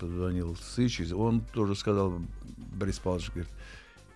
позвонил 0.00 0.56
Сыч, 0.56 1.12
он 1.12 1.42
тоже 1.52 1.74
сказал, 1.74 2.20
Борис 2.56 2.98
Павлович, 2.98 3.28
говорит, 3.30 3.50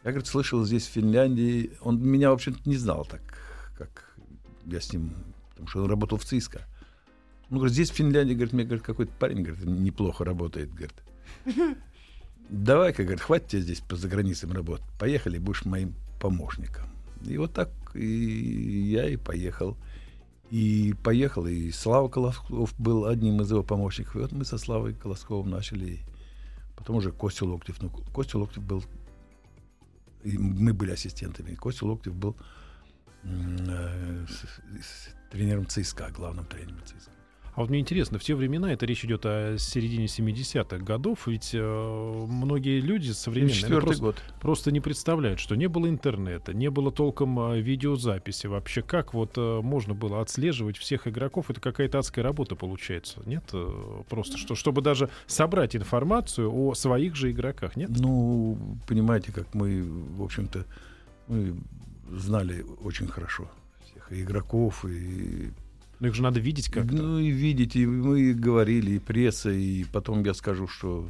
я, 0.05 0.11
говорит, 0.11 0.27
слышал 0.27 0.65
здесь 0.65 0.87
в 0.87 0.91
Финляндии, 0.91 1.73
он 1.81 2.03
меня, 2.03 2.31
в 2.31 2.35
общем-то, 2.35 2.69
не 2.69 2.77
знал 2.77 3.05
так, 3.05 3.21
как 3.77 4.17
я 4.67 4.81
с 4.81 4.93
ним, 4.93 5.13
потому 5.51 5.69
что 5.69 5.85
он 5.85 5.91
работал 5.91 6.19
в 6.19 6.25
ЦИСКА. 6.25 6.63
Ну, 7.51 7.59
говорит, 7.59 7.75
здесь 7.75 7.91
в 7.91 7.95
Финляндии, 7.95 8.35
говорит, 8.35 8.53
мне 8.53 8.65
говорит, 8.65 8.85
какой-то 8.85 9.13
парень, 9.19 9.43
говорит, 9.43 9.65
неплохо 9.65 10.25
работает, 10.25 10.71
говорит. 10.73 10.95
Давай-ка, 12.49 13.03
говорит, 13.03 13.21
хватит 13.21 13.49
тебе 13.49 13.63
здесь 13.63 13.81
по 13.81 13.97
заграницам 13.97 14.53
работать. 14.53 14.87
Поехали, 14.99 15.39
будешь 15.39 15.65
моим 15.65 15.95
помощником. 16.21 16.87
И 17.25 17.37
вот 17.37 17.53
так 17.53 17.71
и 17.95 18.91
я 18.91 19.09
и 19.09 19.17
поехал. 19.17 19.77
И 20.51 20.95
поехал, 21.05 21.47
и 21.47 21.71
Слава 21.71 22.09
Колосков 22.09 22.75
был 22.79 23.05
одним 23.05 23.43
из 23.43 23.51
его 23.51 23.63
помощников. 23.63 24.17
И 24.17 24.21
вот 24.21 24.33
мы 24.33 24.45
со 24.45 24.57
Славой 24.59 24.95
Колосковым 24.95 25.51
начали. 25.51 26.01
Потом 26.77 26.97
уже 26.97 27.13
Костя 27.13 27.45
Локтев. 27.45 27.83
Ну, 27.83 27.91
Костя 27.91 28.39
Локтев 28.39 28.63
был... 28.63 28.83
И 30.25 30.39
мы 30.39 30.73
были 30.73 30.93
ассистентами. 30.93 31.55
Костя 31.55 31.87
Локтев 31.87 32.15
был 32.15 32.37
э, 33.25 34.27
с, 34.29 34.85
с 34.85 35.09
тренером 35.31 35.67
ЦСКА, 35.67 36.11
главным 36.11 36.47
тренером 36.47 36.81
ЦСКА. 36.85 37.13
А 37.59 37.63
вот 37.63 37.71
мне 37.71 37.81
интересно, 37.81 38.21
в 38.21 38.23
те 38.23 38.37
времена, 38.37 38.73
это 38.73 38.87
речь 38.87 39.05
идет 39.05 39.27
о 39.27 39.57
середине 39.59 40.05
70-х 40.05 40.79
годов, 40.79 41.27
ведь 41.27 41.51
э, 41.55 42.27
многие 42.29 42.79
люди 42.79 43.11
современные 43.11 43.81
просто, 43.81 44.01
год. 44.01 44.23
просто 44.41 44.71
не 44.71 44.79
представляют, 44.79 45.41
что 45.41 45.57
не 45.57 45.67
было 45.67 45.89
интернета, 45.89 46.55
не 46.55 46.71
было 46.71 46.93
толком 46.93 47.37
э, 47.51 47.61
видеозаписи. 47.61 48.47
Вообще, 48.47 48.81
как 48.83 49.13
вот 49.13 49.33
э, 49.37 49.61
можно 49.61 49.93
было 49.93 50.21
отслеживать 50.21 50.79
всех 50.79 51.09
игроков? 51.09 51.51
Это 51.51 51.61
какая-то 51.61 51.99
адская 51.99 52.23
работа 52.23 52.55
получается, 52.55 53.23
нет? 53.27 53.43
Э, 53.53 54.03
просто, 54.09 54.39
что, 54.39 54.55
чтобы 54.55 54.81
даже 54.81 55.11
собрать 55.27 55.75
информацию 55.75 56.49
о 56.55 56.75
своих 56.75 57.17
же 57.17 57.33
игроках, 57.33 57.75
нет? 57.75 57.91
Ну, 57.91 58.57
понимаете, 58.87 59.33
как 59.33 59.53
мы, 59.55 59.83
в 59.83 60.23
общем-то, 60.23 60.65
мы 61.27 61.57
знали 62.09 62.65
очень 62.85 63.09
хорошо 63.09 63.51
всех 63.85 64.13
и 64.13 64.23
игроков, 64.23 64.85
и 64.85 65.51
ну 66.01 66.09
их 66.09 66.15
же 66.15 66.23
надо 66.23 66.41
видеть 66.41 66.69
как-то. 66.69 66.95
Ну 66.95 67.19
и 67.19 67.31
видеть, 67.31 67.77
и 67.77 67.87
мы 67.87 68.33
говорили, 68.33 68.93
и 68.93 68.99
пресса, 68.99 69.51
и 69.51 69.85
потом 69.85 70.25
я 70.25 70.35
скажу, 70.35 70.69
что... 70.69 71.09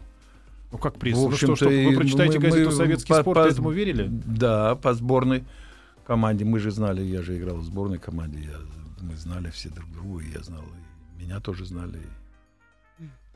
Ну 0.72 0.78
как 0.78 0.98
пресса? 0.98 1.20
Ну 1.20 1.30
что, 1.32 1.56
что, 1.56 1.68
вы 1.68 1.94
прочитаете 1.96 2.38
мы, 2.38 2.44
газету 2.44 2.70
мы, 2.70 2.76
«Советский 2.76 3.12
по, 3.12 3.20
спорт», 3.20 3.38
по, 3.38 3.48
этому 3.48 3.70
верили? 3.70 4.08
Да, 4.08 4.74
по 4.76 4.94
сборной 4.94 5.44
команде. 6.06 6.44
Мы 6.44 6.58
же 6.58 6.70
знали, 6.70 7.02
я 7.02 7.22
же 7.22 7.36
играл 7.36 7.56
в 7.56 7.64
сборной 7.64 7.98
команде, 7.98 8.40
я, 8.40 8.58
мы 9.00 9.16
знали 9.16 9.50
все 9.50 9.68
друг 9.68 9.90
друга, 9.92 10.22
и 10.22 10.30
я 10.30 10.40
знал, 10.40 10.62
и 10.62 11.22
меня 11.22 11.40
тоже 11.40 11.66
знали. 11.66 12.00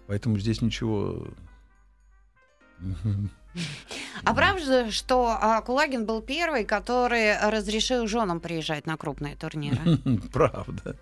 Поэтому 0.07 0.38
здесь 0.38 0.62
ничего 0.62 1.27
а 4.25 4.35
правда, 4.35 4.91
что 4.91 5.37
а, 5.41 5.61
Кулагин 5.61 6.07
был 6.07 6.23
первый, 6.23 6.65
который 6.65 7.38
разрешил 7.38 8.07
женам 8.07 8.41
приезжать 8.41 8.87
на 8.87 8.97
крупные 8.97 9.37
турниры? 9.37 9.99
Правда. 10.33 10.97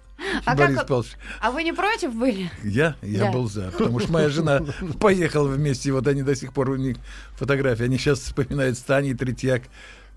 А, 0.44 0.54
Борис 0.54 0.78
как... 0.78 0.86
Павлович. 0.86 1.12
а 1.40 1.50
вы 1.50 1.62
не 1.62 1.72
против 1.72 2.14
были? 2.14 2.50
Я? 2.62 2.96
Я 3.02 3.26
да. 3.26 3.32
был 3.32 3.48
за. 3.48 3.70
Потому 3.70 3.98
что 4.00 4.12
моя 4.12 4.28
жена 4.28 4.62
поехала 5.00 5.48
вместе, 5.48 5.92
вот 5.92 6.06
они 6.06 6.22
до 6.22 6.34
сих 6.34 6.52
пор 6.52 6.70
у 6.70 6.76
них 6.76 6.96
фотографии. 7.36 7.84
Они 7.84 7.98
сейчас 7.98 8.20
вспоминают 8.20 8.78
с 8.78 8.82
Таней 8.82 9.14
Третьяк, 9.14 9.62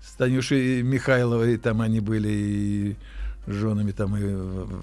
с 0.02 0.12
Танюшей 0.14 0.82
Михайловой, 0.82 1.56
там 1.56 1.80
они 1.80 2.00
были 2.00 2.28
и 2.28 2.96
женами 3.46 3.92
там 3.92 4.16
и 4.16 4.22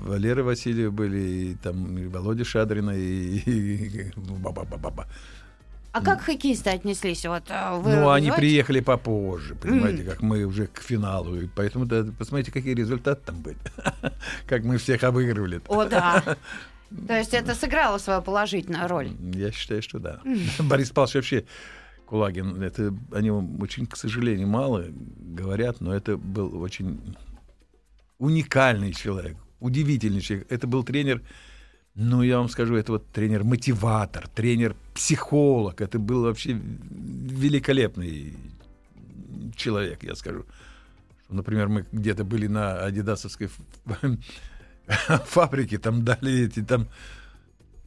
Валеры 0.08 0.44
Васильева 0.44 0.92
были, 0.92 1.20
и 1.20 1.56
там 1.56 1.98
и 1.98 2.08
Володя 2.08 2.46
Шадрина, 2.46 2.92
и, 2.92 3.38
и 3.38 4.12
баба-баба. 4.16 5.08
А 5.92 6.02
как 6.02 6.22
хоккеисты 6.22 6.70
отнеслись? 6.70 7.26
Вот, 7.26 7.44
э, 7.50 7.78
вы 7.80 7.96
ну, 7.96 8.10
они 8.10 8.32
приехали 8.32 8.80
попозже, 8.80 9.56
понимаете, 9.56 10.04
mm. 10.04 10.06
как 10.06 10.22
мы 10.22 10.46
уже 10.46 10.68
к 10.68 10.82
финалу. 10.82 11.42
И 11.42 11.48
поэтому 11.48 11.86
да, 11.86 12.06
посмотрите, 12.18 12.52
какие 12.52 12.74
результаты 12.74 13.22
там 13.26 13.42
были. 13.42 13.58
как 14.48 14.64
мы 14.64 14.78
всех 14.78 15.04
обыгрывали. 15.04 15.62
О, 15.68 15.86
да. 15.86 16.38
То 17.08 17.18
есть 17.18 17.34
это 17.34 17.56
сыграло 17.56 17.98
свою 17.98 18.22
положительную 18.22 18.88
роль? 18.88 19.12
Я 19.34 19.52
считаю, 19.52 19.82
что 19.82 20.00
да. 20.00 20.22
Борис 20.60 20.92
Павлович 20.92 21.16
вообще 21.16 21.46
Кулагин, 22.06 22.62
это 22.62 22.94
о 23.12 23.22
нем 23.22 23.62
очень, 23.62 23.86
к 23.86 23.96
сожалению, 23.96 24.48
мало 24.48 24.86
говорят, 24.90 25.82
но 25.82 25.94
это 25.94 26.18
был 26.18 26.62
очень 26.62 27.16
уникальный 28.18 28.94
человек, 28.94 29.38
удивительный 29.60 30.22
человек. 30.22 30.48
Это 30.50 30.68
был 30.68 30.84
тренер, 30.84 31.22
ну, 31.96 32.22
я 32.24 32.38
вам 32.38 32.48
скажу, 32.48 32.76
это 32.76 32.94
вот 32.94 33.08
тренер-мотиватор, 33.12 34.28
тренер-психолог. 34.30 35.82
Это 35.82 36.00
был 36.00 36.24
вообще 36.24 36.54
великолепный 36.54 38.34
человек, 39.56 40.04
я 40.04 40.16
скажу. 40.16 40.46
Например, 41.30 41.68
мы 41.68 41.86
где-то 41.92 42.24
были 42.24 42.48
на 42.48 42.86
адидасовской 42.86 43.50
фабрике, 45.26 45.78
там 45.80 46.04
дали 46.06 46.46
эти 46.46 46.62
там 46.62 46.88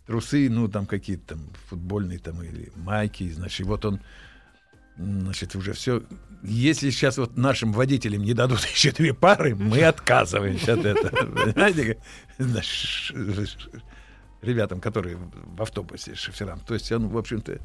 трусы, 0.07 0.49
ну, 0.51 0.69
там 0.69 0.87
какие-то 0.87 1.35
там 1.35 1.51
футбольные 1.69 2.19
там 2.19 2.43
или 2.43 2.73
майки, 2.77 3.31
значит, 3.31 3.61
и 3.61 3.65
вот 3.65 3.85
он, 3.87 4.01
значит, 4.99 5.57
уже 5.57 5.73
все. 5.73 6.03
Если 6.43 6.91
сейчас 6.91 7.17
вот 7.17 7.39
нашим 7.39 7.73
водителям 7.73 8.23
не 8.23 8.35
дадут 8.35 8.65
еще 8.75 8.93
две 8.93 9.15
пары, 9.15 9.55
мы 9.55 9.83
отказываемся 9.83 10.75
от 10.75 10.85
этого. 10.85 11.27
Понимаете? 11.27 11.99
Ребятам, 14.45 14.81
которые 14.81 15.17
в 15.17 15.63
автобусе, 15.63 16.15
шоферам. 16.15 16.61
То 16.61 16.75
есть 16.75 16.91
он, 16.93 17.09
в 17.09 17.19
общем-то, 17.19 17.59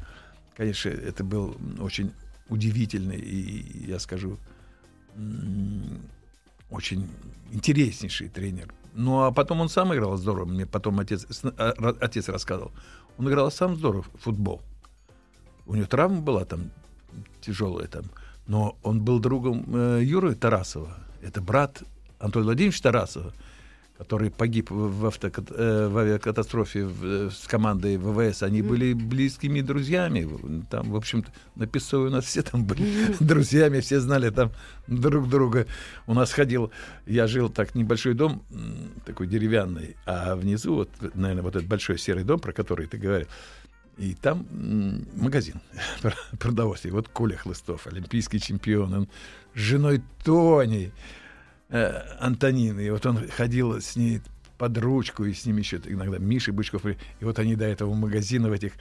конечно, 0.56 0.88
это 0.88 1.24
был 1.24 1.56
очень 1.78 2.12
удивительный 2.48 3.18
и, 3.18 3.86
я 3.86 3.98
скажу, 3.98 4.38
очень 6.70 7.08
интереснейший 7.52 8.28
тренер 8.28 8.72
ну, 8.94 9.24
а 9.24 9.32
потом 9.32 9.60
он 9.60 9.68
сам 9.68 9.94
играл 9.94 10.16
здорово. 10.16 10.46
Мне 10.46 10.66
потом 10.66 10.98
отец, 11.00 11.26
а, 11.56 11.94
отец 12.00 12.28
рассказывал. 12.28 12.72
Он 13.18 13.28
играл 13.28 13.50
сам 13.50 13.76
здорово 13.76 14.02
в 14.02 14.22
футбол. 14.22 14.62
У 15.66 15.74
него 15.74 15.86
травма 15.86 16.20
была 16.20 16.44
там 16.44 16.70
тяжелая 17.40 17.86
там. 17.86 18.04
Но 18.46 18.76
он 18.82 19.02
был 19.02 19.20
другом 19.20 19.64
э, 19.74 20.00
Юры 20.02 20.34
Тарасова. 20.34 20.96
Это 21.22 21.40
брат 21.40 21.82
Антона 22.18 22.46
Владимировича 22.46 22.82
Тарасова 22.82 23.32
который 24.00 24.30
погиб 24.30 24.70
в, 24.70 25.06
авто, 25.06 25.28
э, 25.28 25.88
в 25.88 25.98
авиакатастрофе 25.98 26.88
э, 27.02 27.28
с 27.30 27.46
командой 27.46 27.98
ВВС, 27.98 28.42
они 28.42 28.62
были 28.62 28.94
близкими 28.94 29.60
друзьями. 29.60 30.26
Там, 30.70 30.92
в 30.92 30.96
общем-то, 30.96 31.30
на 31.56 31.66
Песовой 31.66 32.08
у 32.08 32.10
нас 32.10 32.24
все 32.24 32.40
там 32.40 32.64
были 32.64 33.14
друзьями, 33.20 33.80
все 33.80 34.00
знали 34.00 34.30
там 34.30 34.52
друг 34.86 35.28
друга. 35.28 35.66
У 36.06 36.14
нас 36.14 36.32
ходил, 36.32 36.72
я 37.06 37.26
жил 37.26 37.50
так, 37.50 37.74
небольшой 37.74 38.14
дом, 38.14 38.42
такой 39.04 39.26
деревянный, 39.26 39.96
а 40.06 40.34
внизу, 40.34 40.76
вот, 40.76 40.90
наверное, 41.14 41.42
вот 41.42 41.56
этот 41.56 41.68
большой 41.68 41.98
серый 41.98 42.24
дом, 42.24 42.40
про 42.40 42.54
который 42.54 42.86
ты 42.86 42.96
говорил, 42.96 43.28
и 43.98 44.14
там 44.14 44.46
магазин 45.14 45.60
продовольствия. 46.38 46.90
Вот 46.90 47.08
Коля 47.08 47.36
Хлыстов, 47.36 47.86
олимпийский 47.86 48.40
чемпион, 48.40 48.94
он 48.94 49.08
с 49.54 49.58
женой 49.58 50.00
Тони, 50.24 50.90
э, 51.70 52.16
Антонины. 52.18 52.80
И 52.80 52.90
вот 52.90 53.06
он 53.06 53.28
ходил 53.28 53.80
с 53.80 53.96
ней 53.96 54.20
под 54.58 54.76
ручку, 54.78 55.24
и 55.24 55.32
с 55.32 55.46
ними 55.46 55.60
еще 55.60 55.80
иногда 55.86 56.18
Миша 56.18 56.52
Бычков. 56.52 56.84
И 56.86 56.96
вот 57.20 57.38
они 57.38 57.56
до 57.56 57.64
этого 57.64 57.94
магазина 57.94 58.48
в 58.48 58.52
этих, 58.52 58.72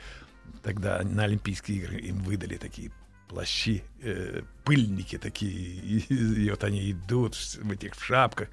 тогда 0.63 1.01
на 1.03 1.23
Олимпийские 1.23 1.77
игры 1.77 1.99
им 1.99 2.17
выдали 2.23 2.57
такие 2.57 2.91
плащи, 3.27 3.83
э, 4.01 4.41
пыльники 4.65 5.17
такие. 5.17 5.51
И, 5.51 6.13
и 6.13 6.49
вот 6.49 6.63
они 6.63 6.91
идут 6.91 7.35
в 7.35 7.71
этих 7.71 7.93
шапках, 7.95 8.49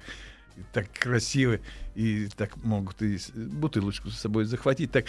так 0.73 0.91
красиво, 0.91 1.59
и 1.95 2.27
так 2.35 2.55
могут 2.63 3.01
и 3.01 3.19
бутылочку 3.35 4.09
с 4.09 4.19
собой 4.19 4.45
захватить. 4.45 4.91
Так. 4.91 5.05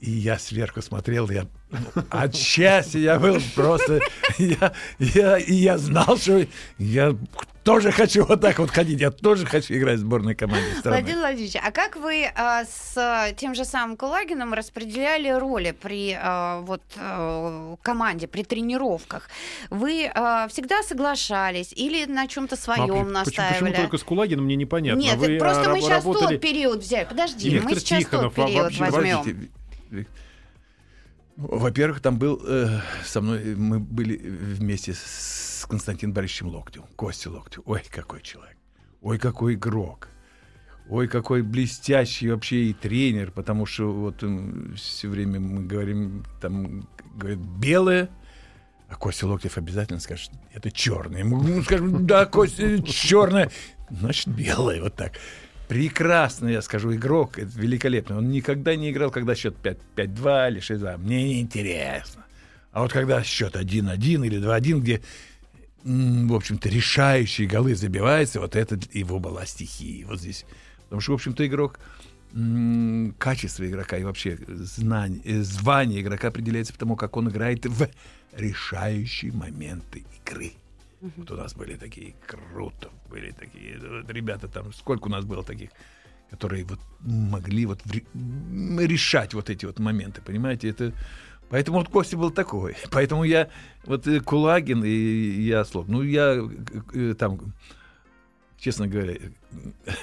И 0.00 0.10
я 0.10 0.38
сверху 0.38 0.82
смотрел, 0.82 1.30
я 1.30 1.46
ну, 1.70 1.78
от 2.10 2.36
счастья 2.36 2.98
я 2.98 3.18
был 3.18 3.38
просто, 3.54 4.00
я, 4.38 4.72
я, 4.98 5.38
и 5.38 5.54
я 5.54 5.78
знал, 5.78 6.18
что 6.18 6.46
я 6.78 7.16
тоже 7.64 7.90
хочу 7.90 8.24
вот 8.24 8.40
так 8.40 8.58
вот 8.60 8.70
ходить, 8.70 9.00
я 9.00 9.10
тоже 9.10 9.44
хочу 9.44 9.74
играть 9.74 9.96
в 9.96 10.02
сборной 10.02 10.36
команде 10.36 10.70
страны. 10.78 10.98
Владимир 10.98 11.18
Владимирович, 11.18 11.56
а 11.60 11.72
как 11.72 11.96
вы 11.96 12.30
а, 12.36 12.64
с 12.64 13.34
тем 13.36 13.56
же 13.56 13.64
самым 13.64 13.96
Кулагином 13.96 14.54
распределяли 14.54 15.30
роли 15.30 15.72
при 15.72 16.16
а, 16.16 16.60
вот 16.60 16.82
а, 16.96 17.74
команде, 17.82 18.28
при 18.28 18.44
тренировках? 18.44 19.28
Вы 19.70 20.08
а, 20.14 20.46
всегда 20.46 20.84
соглашались 20.84 21.72
или 21.72 22.04
на 22.04 22.28
чем-то 22.28 22.54
своем 22.54 23.08
а, 23.08 23.10
настаивали? 23.10 23.54
Почему, 23.54 23.70
почему 23.70 23.82
только 23.82 23.98
с 23.98 24.04
Кулагином, 24.04 24.44
мне 24.44 24.54
непонятно. 24.54 25.00
Нет, 25.00 25.16
вы, 25.16 25.38
просто 25.38 25.70
а, 25.70 25.72
мы 25.72 25.80
сейчас 25.80 26.04
работали... 26.04 26.34
тот 26.34 26.40
период 26.40 26.78
взяли. 26.80 27.06
Подожди, 27.06 27.50
Виктор 27.50 27.70
мы 27.70 27.80
сейчас 27.80 27.98
Тихонов, 28.04 28.34
тот 28.34 28.46
период 28.46 28.62
вообще, 28.62 28.84
возьмем. 28.84 29.50
Во-первых, 31.36 32.00
там 32.00 32.18
был 32.18 32.40
э, 32.46 32.80
со 33.04 33.20
мной, 33.20 33.54
мы 33.56 33.78
были 33.78 34.16
вместе 34.16 34.94
с 34.94 35.66
Константином 35.68 36.14
Борисовичем 36.14 36.48
Локтем, 36.48 36.84
Костей 36.96 37.30
Локтем. 37.30 37.62
Ой, 37.66 37.82
какой 37.90 38.22
человек. 38.22 38.56
Ой, 39.02 39.18
какой 39.18 39.54
игрок. 39.54 40.08
Ой, 40.88 41.08
какой 41.08 41.42
блестящий 41.42 42.30
вообще 42.30 42.66
и 42.66 42.72
тренер, 42.72 43.32
потому 43.32 43.66
что 43.66 43.92
вот 43.92 44.24
все 44.76 45.08
время 45.08 45.40
мы 45.40 45.64
говорим, 45.64 46.24
там, 46.40 46.88
говорит, 47.16 47.38
белое, 47.38 48.08
а 48.88 48.94
Костя 48.94 49.26
Локтев 49.26 49.58
обязательно 49.58 49.98
скажет, 50.00 50.30
это 50.52 50.70
черное. 50.70 51.24
Мы 51.24 51.62
скажем, 51.64 52.06
да, 52.06 52.24
Костя, 52.24 52.80
черное. 52.82 53.50
Значит, 53.90 54.28
белое, 54.28 54.80
вот 54.80 54.94
так. 54.94 55.12
Прекрасно, 55.68 56.48
я 56.48 56.62
скажу, 56.62 56.94
игрок, 56.94 57.38
это 57.38 57.50
великолепно. 57.58 58.18
Он 58.18 58.30
никогда 58.30 58.76
не 58.76 58.90
играл, 58.90 59.10
когда 59.10 59.34
счет 59.34 59.56
5-2 59.62 60.50
или 60.50 60.60
6-2. 60.60 60.98
Мне 60.98 61.24
не 61.24 61.40
интересно. 61.40 62.24
А 62.72 62.82
вот 62.82 62.92
когда 62.92 63.22
счет 63.24 63.56
1-1 63.56 64.26
или 64.26 64.38
2-1, 64.38 64.80
где 64.80 65.02
в 65.86 66.34
общем-то, 66.34 66.68
решающие 66.68 67.46
голы 67.46 67.76
забивается, 67.76 68.40
вот 68.40 68.56
это 68.56 68.78
его 68.92 69.20
была 69.20 69.46
стихия. 69.46 70.04
Вот 70.06 70.18
здесь. 70.18 70.44
Потому 70.84 71.00
что, 71.00 71.12
в 71.12 71.14
общем-то, 71.14 71.46
игрок 71.46 71.78
качество 73.18 73.66
игрока 73.66 73.96
и 73.96 74.04
вообще 74.04 74.36
знание, 74.48 75.20
э, 75.24 75.40
звание 75.42 76.02
игрока 76.02 76.28
определяется 76.28 76.72
потому, 76.72 76.96
как 76.96 77.16
он 77.16 77.30
играет 77.30 77.64
в 77.64 77.88
решающие 78.32 79.32
моменты 79.32 80.04
игры. 80.18 80.52
Uh-huh. 81.06 81.12
Вот 81.16 81.30
у 81.30 81.36
нас 81.36 81.54
были 81.54 81.76
такие 81.76 82.14
круто, 82.26 82.90
были 83.08 83.30
такие 83.30 83.78
вот 83.78 84.10
ребята 84.10 84.48
там, 84.48 84.72
сколько 84.72 85.06
у 85.06 85.10
нас 85.10 85.24
было 85.24 85.44
таких, 85.44 85.70
которые 86.30 86.64
вот 86.64 86.80
могли 87.00 87.66
вот 87.66 87.80
решать 87.86 89.34
вот 89.34 89.50
эти 89.50 89.66
вот 89.66 89.78
моменты, 89.78 90.20
понимаете, 90.20 90.68
это 90.68 90.92
Поэтому 91.48 91.78
вот 91.78 91.88
Костя 91.88 92.16
был 92.16 92.30
такой. 92.30 92.74
Поэтому 92.90 93.22
я, 93.24 93.48
вот 93.84 94.06
э, 94.08 94.20
Кулагин 94.20 94.84
и 94.84 94.90
я 94.90 95.64
Слов, 95.64 95.86
ну 95.86 96.02
я 96.02 96.34
э, 96.34 96.48
э, 96.92 97.14
там, 97.16 97.38
честно 98.58 98.88
говоря, 98.88 99.14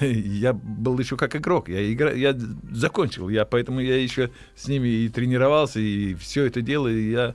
я 0.00 0.54
был 0.54 0.98
еще 0.98 1.18
как 1.18 1.36
игрок, 1.36 1.68
я, 1.68 1.92
игра, 1.92 2.12
я 2.12 2.34
закончил, 2.72 3.28
я, 3.28 3.44
поэтому 3.44 3.80
я 3.80 4.00
еще 4.00 4.30
с 4.56 4.68
ними 4.68 4.88
и 4.88 5.08
тренировался, 5.10 5.80
и 5.80 6.14
все 6.14 6.44
это 6.44 6.62
дело, 6.62 6.88
и 6.88 7.10
я 7.10 7.34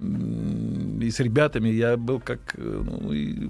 и 0.00 1.10
с 1.10 1.20
ребятами 1.20 1.68
я 1.68 1.96
был 1.96 2.20
как 2.20 2.54
ну, 2.56 3.12
и 3.12 3.48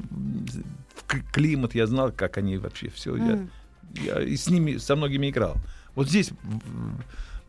климат, 1.32 1.74
я 1.74 1.86
знал, 1.86 2.12
как 2.12 2.38
они 2.38 2.58
вообще 2.58 2.90
все. 2.90 3.16
Mm. 3.16 3.48
Я, 3.94 4.20
я 4.20 4.22
и 4.22 4.36
с 4.36 4.48
ними, 4.48 4.76
со 4.76 4.96
многими 4.96 5.30
играл. 5.30 5.56
Вот 5.94 6.08
здесь 6.08 6.30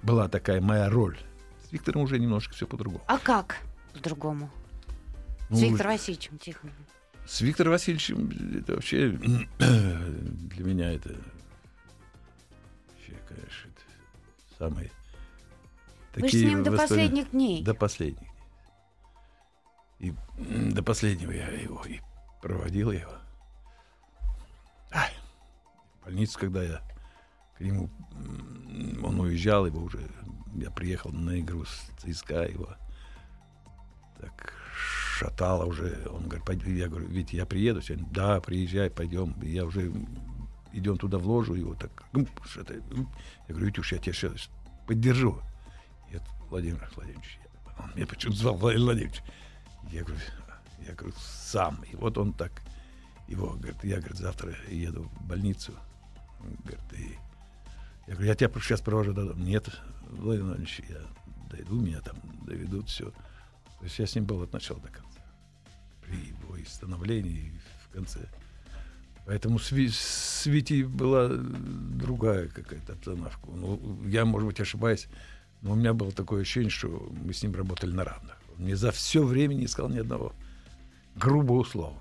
была 0.03 0.27
такая 0.29 0.61
моя 0.61 0.89
роль. 0.89 1.17
С 1.67 1.71
Виктором 1.71 2.01
уже 2.01 2.19
немножко 2.19 2.53
все 2.53 2.67
по-другому. 2.67 3.03
А 3.07 3.17
как 3.17 3.57
по-другому? 3.93 4.49
Ну, 5.49 5.57
с 5.57 5.61
Виктором 5.61 5.91
Васильевичем 5.91 6.37
Тихоновым. 6.37 6.85
С 7.27 7.41
Виктором 7.41 7.71
Васильевичем 7.71 8.59
это 8.59 8.75
вообще 8.75 9.09
для 9.57 10.63
меня 10.63 10.93
это 10.93 11.09
вообще, 12.89 13.13
конечно, 13.27 13.69
это 13.69 14.57
самое. 14.57 14.91
Вы 16.15 16.29
же 16.29 16.37
с 16.37 16.41
ним 16.41 16.63
до 16.63 16.71
последних 16.71 17.31
дней. 17.31 17.63
До 17.63 17.73
последних. 17.73 18.24
До 20.37 20.83
последнего 20.83 21.31
я 21.31 21.47
его 21.49 21.83
и 21.85 21.99
проводил 22.41 22.91
его. 22.91 23.13
В 24.91 26.05
больницу, 26.05 26.37
когда 26.39 26.63
я 26.63 26.81
к 27.57 27.61
нему, 27.61 27.89
он 29.03 29.19
уезжал, 29.19 29.65
его 29.65 29.81
уже 29.81 30.07
я 30.55 30.69
приехал 30.69 31.11
на 31.11 31.39
игру 31.39 31.65
с 31.65 31.89
ЦСКА, 31.97 32.43
его 32.43 32.75
так 34.19 34.53
шатало 35.17 35.65
уже. 35.65 36.07
Он 36.11 36.27
говорит, 36.27 36.67
я 36.67 36.87
говорю, 36.87 37.07
Витя, 37.07 37.37
я 37.37 37.45
приеду 37.45 37.81
сегодня. 37.81 38.07
Да, 38.11 38.39
приезжай, 38.39 38.89
пойдем. 38.89 39.35
Я 39.41 39.65
уже 39.65 39.91
идем 40.73 40.97
туда 40.97 41.17
в 41.17 41.27
ложу, 41.27 41.55
его 41.55 41.73
так, 41.73 42.03
что-то, 42.45 42.73
я 42.75 42.81
говорю, 43.47 43.67
Витюш, 43.67 43.93
я 43.93 43.97
тебя 43.97 44.13
сейчас 44.13 44.49
поддержу. 44.85 45.41
Нет, 46.11 46.21
Владимир 46.49 46.87
Владимирович, 46.95 47.39
он 47.79 47.91
меня 47.95 48.05
почему-то 48.05 48.37
звал 48.37 48.55
Владимир 48.57 48.85
Владимирович. 48.85 49.21
Я 49.91 50.03
говорю, 50.03 50.21
я 50.87 50.93
говорю, 50.93 51.15
сам. 51.17 51.83
И 51.91 51.95
вот 51.95 52.17
он 52.17 52.33
так, 52.33 52.61
его, 53.27 53.53
говорит, 53.53 53.83
я, 53.83 53.97
говорит, 53.97 54.17
завтра 54.17 54.55
еду 54.69 55.03
в 55.03 55.27
больницу. 55.27 55.73
Говорит, 56.63 56.93
и 56.93 57.17
я 58.07 58.13
говорю, 58.13 58.29
я 58.29 58.35
тебя 58.35 58.49
сейчас 58.59 58.81
провожу 58.81 59.13
до 59.13 59.25
дома. 59.25 59.43
Нет, 59.43 59.69
Владимир 60.09 60.47
Владимирович, 60.47 60.81
я 60.89 61.01
дойду, 61.49 61.79
меня 61.79 62.01
там 62.01 62.15
доведут, 62.45 62.89
все. 62.89 63.09
То 63.79 63.83
есть 63.83 63.99
я 63.99 64.05
с 64.05 64.15
ним 64.15 64.25
был 64.25 64.41
от 64.41 64.53
начала 64.53 64.79
до 64.79 64.89
конца. 64.89 65.21
При 66.01 66.17
его 66.17 66.57
становлении 66.67 67.51
и 67.51 67.59
в 67.87 67.93
конце. 67.93 68.19
Поэтому 69.25 69.57
с, 69.57 69.71
с 69.71 70.45
Витей 70.45 70.83
была 70.83 71.29
другая 71.29 72.47
какая-то 72.47 72.93
обстановка. 72.93 73.47
Ну, 73.47 73.99
я, 74.05 74.23
может 74.23 74.47
быть, 74.47 74.59
ошибаюсь, 74.59 75.07
но 75.61 75.71
у 75.71 75.75
меня 75.75 75.93
было 75.93 76.11
такое 76.11 76.41
ощущение, 76.41 76.69
что 76.69 76.89
мы 77.11 77.33
с 77.33 77.41
ним 77.41 77.55
работали 77.55 77.91
на 77.91 78.03
равных. 78.03 78.37
Мне 78.57 78.75
за 78.75 78.91
все 78.91 79.23
время 79.23 79.53
не 79.53 79.67
сказал 79.67 79.89
ни 79.91 79.99
одного 79.99 80.31
грубого 81.15 81.63
слова. 81.63 81.97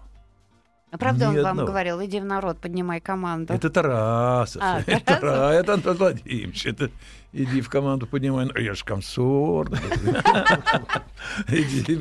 А 0.91 0.99
правда 0.99 1.25
Ни 1.25 1.29
он 1.39 1.43
вам 1.43 1.51
одного. 1.53 1.69
говорил, 1.69 2.05
иди 2.05 2.21
в 2.21 2.25
народ, 2.25 2.59
поднимай 2.61 3.01
команду. 3.01 3.53
Это 3.53 3.69
Тарасов. 3.69 4.63
А, 4.65 4.81
это, 4.87 5.05
Тарасов. 5.05 5.21
Тара- 5.21 5.51
это 5.53 5.75
Антон 5.75 5.97
Владимирович. 5.97 6.67
Это 6.67 6.91
иди 7.35 7.61
в 7.61 7.69
команду 7.69 8.07
поднимай. 8.07 8.49
Я 8.57 8.75
же 8.75 8.85
комсорг. 8.85 9.73
Иди. 11.49 11.99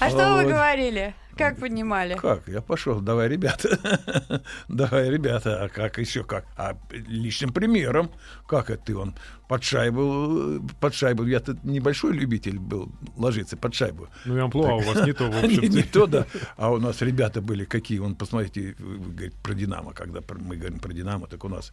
А 0.00 0.10
что 0.10 0.34
вы 0.34 0.44
говорили? 0.44 1.14
Как 1.36 1.58
поднимали? 1.58 2.14
Как? 2.14 2.48
Я 2.48 2.62
пошел. 2.62 3.00
Давай, 3.00 3.28
ребята. 3.28 4.42
Давай, 4.68 5.10
ребята. 5.10 5.64
А 5.64 5.68
как 5.68 5.98
еще 5.98 6.24
как? 6.24 6.46
А 6.56 6.76
личным 6.90 7.52
примером. 7.52 8.10
Как 8.46 8.70
это 8.70 8.82
ты? 8.86 8.96
Он 8.96 9.14
под 9.48 9.62
шайбу, 9.62 10.66
под 10.80 10.94
шайбу. 10.94 11.24
Я 11.24 11.40
тут 11.40 11.62
небольшой 11.62 12.14
любитель 12.14 12.58
был 12.58 12.90
ложиться 13.16 13.56
под 13.56 13.74
шайбу. 13.74 14.08
Ну 14.24 14.36
и 14.36 14.40
амплуа 14.40 14.74
у 14.74 14.80
вас 14.80 15.06
не 15.06 15.12
то, 15.12 15.30
в 15.30 15.42
Не, 15.46 15.68
не 15.68 15.82
то, 15.82 16.06
да. 16.06 16.26
А 16.56 16.70
у 16.70 16.78
нас 16.78 17.02
ребята 17.02 17.42
были 17.42 17.64
какие. 17.64 17.98
Он, 17.98 18.14
посмотрите, 18.14 18.74
вы 18.78 19.12
говорите 19.12 19.36
про 19.42 19.54
Динамо. 19.54 19.92
Когда 19.92 20.20
мы 20.38 20.56
говорим 20.56 20.78
про 20.78 20.92
Динамо, 20.92 21.26
так 21.26 21.44
у 21.44 21.48
нас, 21.48 21.72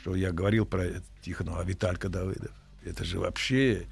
что 0.00 0.14
я 0.14 0.32
говорил 0.32 0.64
про 0.66 0.86
Тихонова, 1.22 1.60
а 1.60 1.64
Виталька 1.64 2.08
Давыдов. 2.08 2.52
Это 2.84 3.04
же 3.04 3.18
вообще... 3.18 3.86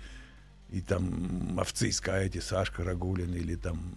И 0.71 0.81
там 0.81 1.57
овцы 1.61 1.91
искаете, 1.91 2.41
Сашка 2.41 2.83
Рагулин, 2.83 3.33
или 3.33 3.55
там 3.55 3.97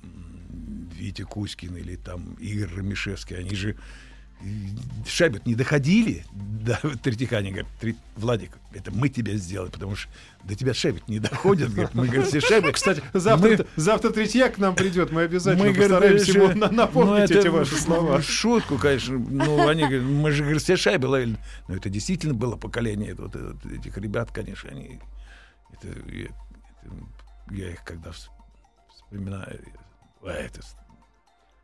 Витя 0.94 1.24
Кузькин, 1.24 1.76
или 1.76 1.96
там 1.96 2.36
Игорь 2.36 2.76
Ромишевский. 2.76 3.40
Они 3.40 3.56
же 3.56 3.76
шайбы 5.08 5.42
не 5.46 5.56
доходили 5.56 6.26
до 6.64 6.76
Третьяка. 7.04 7.38
Они 7.38 7.50
говорят, 7.52 7.68
«Три- 7.80 7.96
Владик, 8.16 8.52
это 8.74 8.92
мы 8.92 9.10
тебя 9.10 9.34
сделали, 9.36 9.70
потому 9.70 9.96
что 9.96 10.10
до 10.44 10.56
тебя 10.56 10.74
шайбы 10.74 11.02
не 11.08 11.20
доходят. 11.20 11.72
Говорят, 11.72 11.94
мы, 11.94 12.08
говорит, 12.08 12.28
все 12.28 12.40
шайбы... 12.40 12.72
Кстати, 12.72 13.02
завтра, 13.14 13.50
Мы- 13.50 13.66
завтра 13.76 14.10
Третьяк 14.12 14.56
к 14.56 14.58
нам 14.58 14.76
придет, 14.76 15.12
мы 15.12 15.22
обязательно 15.24 15.66
мы, 15.68 15.74
говорит, 15.74 15.92
постараемся 15.92 16.32
еще- 16.32 16.44
ему 16.44 16.56
на- 16.56 16.72
напомнить 16.72 17.30
ну, 17.30 17.40
эти 17.40 17.48
ваши 17.48 17.76
слова. 17.76 18.22
Шутку, 18.22 18.78
конечно. 18.78 19.18
Ну, 19.18 19.68
они 19.68 19.84
говорят, 19.84 20.04
мы 20.04 20.32
же, 20.32 20.44
говорит, 20.44 20.62
все 20.62 20.76
шайбы 20.78 21.06
ловили. 21.08 21.38
Но 21.68 21.76
это 21.76 21.90
действительно 21.90 22.34
было 22.34 22.56
поколение 22.56 23.16
вот, 23.16 23.36
вот 23.36 23.66
этих 23.66 23.98
ребят, 23.98 24.32
конечно, 24.32 24.70
они... 24.70 25.00
Это, 25.74 25.88
я, 26.12 26.26
это- 26.26 26.36
я 27.52 27.72
их 27.72 27.84
когда 27.84 28.10
вс- 28.10 28.30
вспоминаю... 28.94 29.60
а, 30.24 30.30
это 30.32 30.62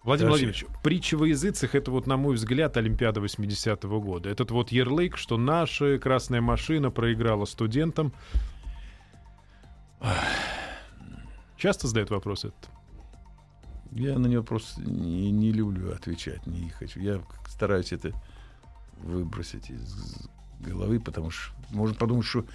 Владимир 0.06 0.32
Вообще. 0.32 0.46
Владимирович, 0.46 0.66
притча 0.84 1.18
во 1.18 1.26
языцах— 1.26 1.74
это 1.74 1.90
вот, 1.90 2.06
на 2.06 2.16
мой 2.16 2.36
взгляд, 2.36 2.78
Олимпиада 2.78 3.22
80-го 3.22 4.00
года. 4.00 4.30
Этот 4.30 4.52
вот 4.52 4.72
ярлык, 4.72 5.18
что 5.18 5.36
наша 5.38 5.98
красная 5.98 6.42
машина 6.42 6.92
проиграла 6.92 7.46
студентам. 7.46 8.14
Часто 11.58 11.88
задают 11.88 12.12
вопрос 12.12 12.46
этот? 12.46 12.70
Я 13.94 14.20
на 14.20 14.28
него 14.28 14.44
просто 14.44 14.80
не, 14.82 15.32
не 15.32 15.52
люблю 15.52 15.92
отвечать, 15.92 16.46
не 16.46 16.70
хочу. 16.70 17.00
Я 17.00 17.24
стараюсь 17.48 17.92
это 17.92 18.12
выбросить 19.02 19.72
из 19.72 20.30
головы, 20.60 21.00
потому 21.00 21.32
что 21.32 21.56
можно 21.72 21.96
подумать, 21.96 22.28
что 22.28 22.46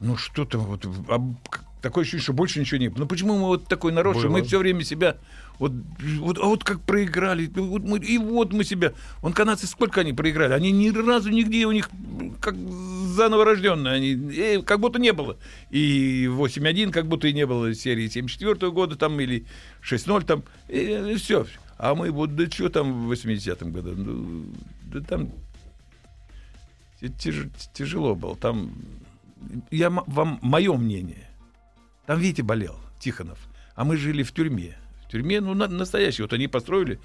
ну 0.00 0.16
что 0.16 0.44
там 0.44 0.62
вот 0.62 0.86
а, 1.08 1.20
такое 1.82 2.02
ощущение, 2.02 2.22
что 2.22 2.32
больше 2.32 2.60
ничего 2.60 2.78
не 2.78 2.88
было. 2.88 3.00
Ну 3.00 3.06
почему 3.06 3.34
мы 3.38 3.46
вот 3.46 3.66
такой 3.66 3.92
народ, 3.92 4.16
что 4.18 4.28
мы 4.32 4.40
все 4.48 4.58
время 4.58 4.84
себя 4.84 5.16
вот, 5.58 5.72
вот, 6.18 6.38
а 6.38 6.44
вот 6.46 6.64
как 6.64 6.80
проиграли, 6.82 7.46
вот 7.46 7.82
мы- 7.82 7.98
и 7.98 8.18
вот 8.18 8.52
мы 8.52 8.64
себя. 8.64 8.92
Вон 9.22 9.32
канадцы 9.32 9.66
сколько 9.66 10.02
они 10.02 10.12
проиграли? 10.12 10.52
Они 10.52 10.70
ни 10.70 10.88
разу 10.90 11.30
нигде 11.30 11.64
у 11.66 11.72
них 11.72 11.88
как 12.40 12.54
заново 12.56 13.44
рожденные, 13.46 13.94
они 13.94 14.36
э, 14.36 14.62
как 14.62 14.80
будто 14.80 14.98
не 14.98 15.12
было. 15.12 15.38
И 15.70 16.26
8-1 16.30 16.90
как 16.90 17.06
будто 17.06 17.28
и 17.28 17.32
не 17.32 17.46
было 17.46 17.74
серии 17.74 18.08
74 18.08 18.70
года 18.70 18.96
там 18.96 19.18
или 19.20 19.46
6-0 19.82 20.24
там, 20.24 20.42
и, 20.68 21.14
все. 21.16 21.46
А 21.78 21.94
мы 21.94 22.10
вот, 22.10 22.34
да 22.36 22.46
что 22.50 22.68
там 22.68 23.06
в 23.08 23.12
80-м 23.12 23.72
году? 23.72 23.92
Ну, 23.96 24.44
да 24.92 25.00
там 25.00 25.30
тяж- 27.00 27.50
тяжело 27.72 28.14
было. 28.14 28.36
Там, 28.36 28.72
я 29.70 29.90
вам 29.90 30.38
мое 30.42 30.72
мнение. 30.76 31.28
Там 32.06 32.18
Витя 32.20 32.42
болел, 32.42 32.78
Тихонов. 32.98 33.38
А 33.74 33.84
мы 33.84 33.96
жили 33.96 34.22
в 34.22 34.32
тюрьме. 34.32 34.76
В 35.06 35.10
тюрьме, 35.10 35.40
ну, 35.40 35.54
на- 35.54 35.68
настоящий. 35.68 36.22
Вот 36.22 36.32
они 36.32 36.48
построили. 36.48 37.00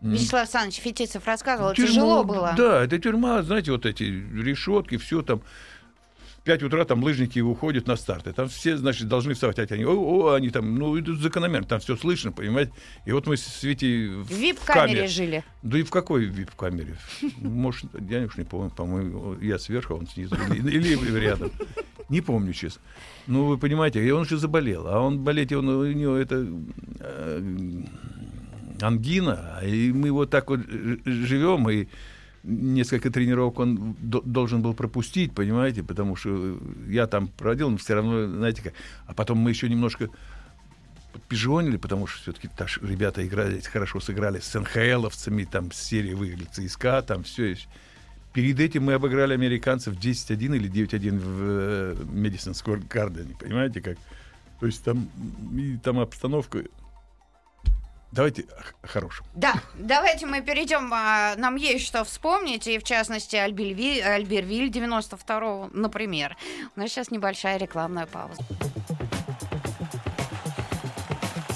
Вячеслав 0.00 0.42
Александрович 0.42 0.76
Фетисов 0.80 1.26
рассказывал, 1.26 1.74
тюрьму. 1.74 1.88
тяжело 1.90 2.24
было. 2.24 2.54
Да, 2.56 2.84
это 2.84 2.98
тюрьма, 2.98 3.42
знаете, 3.42 3.72
вот 3.72 3.84
эти 3.86 4.04
решетки, 4.04 4.96
все 4.96 5.22
там. 5.22 5.42
В 6.48 6.50
5 6.50 6.62
утра 6.62 6.86
там 6.86 7.04
лыжники 7.04 7.40
уходят 7.40 7.86
на 7.86 7.96
старты. 7.96 8.32
Там 8.32 8.48
все, 8.48 8.78
значит, 8.78 9.06
должны 9.06 9.34
вставать. 9.34 9.58
А 9.58 9.74
они, 9.74 9.84
о, 9.84 9.90
о, 9.92 10.32
они 10.32 10.48
там, 10.48 10.76
ну, 10.76 10.98
идут 10.98 11.20
закономерно. 11.20 11.66
Там 11.66 11.78
все 11.78 11.94
слышно, 11.94 12.32
понимаете. 12.32 12.72
И 13.04 13.12
вот 13.12 13.26
мы 13.26 13.36
с 13.36 13.62
Витей 13.62 14.06
В 14.08 14.30
вип-камере 14.32 14.94
камере. 14.94 15.08
жили. 15.08 15.44
Да 15.62 15.78
и 15.78 15.82
в 15.82 15.90
какой 15.90 16.24
вип-камере? 16.24 16.96
Может, 17.36 17.84
я 18.08 18.22
уж 18.24 18.38
не 18.38 18.44
помню, 18.44 18.70
по-моему, 18.70 19.36
я 19.42 19.58
сверху, 19.58 19.92
а 19.92 19.96
он 19.98 20.06
снизу. 20.06 20.36
Или, 20.54 20.94
или 20.94 21.18
рядом. 21.20 21.50
Не 22.08 22.22
помню, 22.22 22.54
честно. 22.54 22.80
Ну, 23.26 23.44
вы 23.44 23.58
понимаете, 23.58 24.02
и 24.02 24.10
он 24.10 24.24
же 24.24 24.38
заболел. 24.38 24.86
А 24.88 25.00
он 25.00 25.18
болеть, 25.18 25.52
он, 25.52 25.68
у 25.68 25.92
него 25.92 26.16
это 26.16 26.46
э, 27.00 27.42
ангина. 28.80 29.60
И 29.62 29.92
мы 29.92 30.10
вот 30.12 30.30
так 30.30 30.48
вот 30.48 30.60
ж- 30.60 30.98
живем, 31.04 31.68
и 31.68 31.88
несколько 32.42 33.10
тренировок 33.10 33.58
он 33.58 33.96
до- 34.00 34.22
должен 34.22 34.62
был 34.62 34.74
пропустить, 34.74 35.32
понимаете, 35.34 35.82
потому 35.82 36.16
что 36.16 36.58
я 36.88 37.06
там 37.06 37.28
проводил, 37.28 37.70
но 37.70 37.76
все 37.76 37.94
равно, 37.94 38.26
знаете 38.26 38.62
как. 38.62 38.72
А 39.06 39.14
потом 39.14 39.38
мы 39.38 39.50
еще 39.50 39.68
немножко 39.68 40.08
пижонили, 41.28 41.76
потому 41.76 42.06
что 42.06 42.22
все-таки 42.22 42.48
ребята 42.82 43.26
играли, 43.26 43.60
хорошо 43.60 44.00
сыграли 44.00 44.40
с 44.40 44.58
НХЛовцами, 44.58 45.44
там 45.44 45.72
с 45.72 45.76
серии 45.76 46.14
выиграли 46.14 46.46
ЦСКА, 46.50 47.02
там 47.02 47.24
все. 47.24 47.56
Перед 48.32 48.60
этим 48.60 48.84
мы 48.84 48.92
обыграли 48.94 49.34
американцев 49.34 49.94
10-1 49.94 50.56
или 50.56 50.70
9-1 50.70 51.18
в 51.18 52.14
Медисон 52.14 52.54
Сквер 52.54 52.80
Гардене, 52.88 53.34
понимаете 53.38 53.80
как? 53.80 53.98
То 54.60 54.66
есть 54.66 54.84
там, 54.84 55.08
и 55.54 55.76
там 55.76 55.98
обстановка... 55.98 56.64
Давайте 58.10 58.46
о 58.82 58.86
хорошем. 58.86 59.26
Да, 59.34 59.54
давайте 59.74 60.26
мы 60.26 60.40
перейдем. 60.40 60.90
а, 60.94 61.34
Нам 61.36 61.56
есть 61.56 61.84
что 61.86 62.04
вспомнить, 62.04 62.66
и 62.66 62.78
в 62.78 62.82
частности 62.82 63.36
Альберви- 63.36 64.00
Альбервиль 64.00 64.70
92-го, 64.70 65.68
например. 65.74 66.36
У 66.74 66.80
нас 66.80 66.90
сейчас 66.90 67.10
небольшая 67.10 67.58
рекламная 67.58 68.06
пауза. 68.06 68.40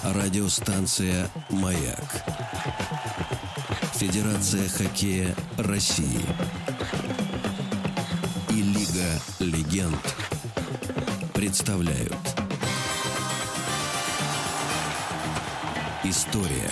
Радиостанция 0.04 1.28
«Маяк». 1.50 2.04
Федерация 3.94 4.68
хоккея 4.68 5.34
России. 5.58 6.20
И 8.50 8.62
Лига 8.62 9.20
легенд 9.38 10.16
представляют 11.32 12.31
История 16.04 16.68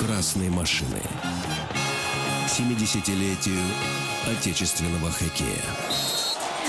красной 0.00 0.48
машины. 0.48 1.00
К 2.44 2.50
70-летию 2.50 3.60
отечественного 4.28 5.12
хоккея. 5.12 5.62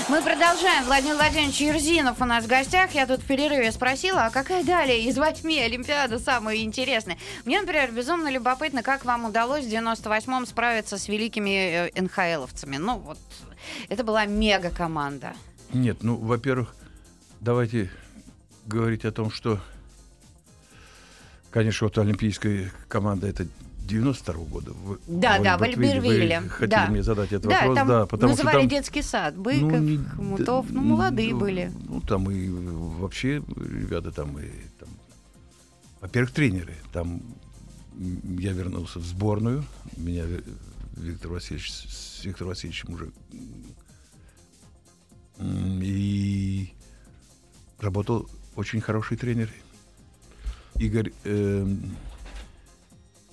Мы 0.08 0.22
продолжаем. 0.22 0.84
Владимир 0.84 1.16
Владимирович 1.16 1.60
Ерзинов 1.60 2.20
у 2.20 2.26
нас 2.26 2.44
в 2.44 2.46
гостях. 2.46 2.92
Я 2.94 3.08
тут 3.08 3.22
в 3.22 3.26
перерыве 3.26 3.72
спросила, 3.72 4.26
а 4.26 4.30
какая 4.30 4.62
далее 4.62 5.02
из 5.02 5.18
восьми 5.18 5.58
Олимпиада 5.58 6.20
самая 6.20 6.58
интересная? 6.58 7.18
Мне, 7.44 7.60
например, 7.60 7.90
безумно 7.90 8.30
любопытно, 8.30 8.84
как 8.84 9.04
вам 9.04 9.24
удалось 9.24 9.64
в 9.64 9.68
98-м 9.68 10.46
справиться 10.46 10.96
с 10.96 11.08
великими 11.08 11.90
э, 11.92 12.00
НХЛовцами. 12.00 12.76
Ну, 12.76 12.98
вот, 12.98 13.18
это 13.88 14.04
была 14.04 14.26
мега-команда. 14.26 15.32
Нет, 15.72 16.04
ну, 16.04 16.14
во-первых, 16.14 16.76
давайте 17.40 17.90
говорить 18.66 19.04
о 19.04 19.10
том, 19.10 19.32
что, 19.32 19.58
конечно, 21.54 21.86
вот 21.86 21.96
олимпийская 21.98 22.72
команда 22.88 23.28
это 23.28 23.46
92 23.86 24.34
года. 24.46 24.72
Вы- 24.72 24.98
Да, 25.06 25.38
вы- 25.38 25.44
да, 25.44 25.56
в 25.56 25.62
Альбервилле. 25.62 26.40
Хотели 26.48 26.70
Да. 26.70 26.86
мне 26.88 27.02
задать 27.04 27.32
этот 27.32 27.48
да, 27.48 27.60
вопрос, 27.60 27.76
там 27.76 27.88
да, 27.88 28.06
потому 28.06 28.30
называли 28.32 28.54
что 28.56 28.60
там... 28.62 28.68
детский 28.68 29.02
сад. 29.02 29.36
Быков, 29.36 29.60
ну, 29.60 29.78
не- 29.78 29.98
Хмутов, 29.98 30.66
ну, 30.70 30.80
молодые 30.82 31.32
ну, 31.32 31.38
были. 31.38 31.72
Ну, 31.88 32.00
там 32.00 32.28
и 32.28 32.48
вообще 32.48 33.36
ребята 33.56 34.10
там 34.10 34.36
и 34.36 34.48
там, 34.80 34.88
во-первых, 36.00 36.32
тренеры. 36.32 36.74
Там 36.92 37.22
я 38.40 38.50
вернулся 38.50 38.98
в 38.98 39.04
сборную. 39.04 39.64
Меня 39.96 40.24
Ви- 40.24 40.42
Виктор 40.96 41.30
Васильевич 41.30 41.70
с 41.70 42.24
Виктором 42.24 42.48
Васильевичем 42.48 42.94
уже 42.94 43.12
и 45.40 46.72
работал 47.78 48.28
очень 48.56 48.80
хороший 48.80 49.16
тренер. 49.16 49.50
Игорь 50.84 51.12
эм, 51.24 51.80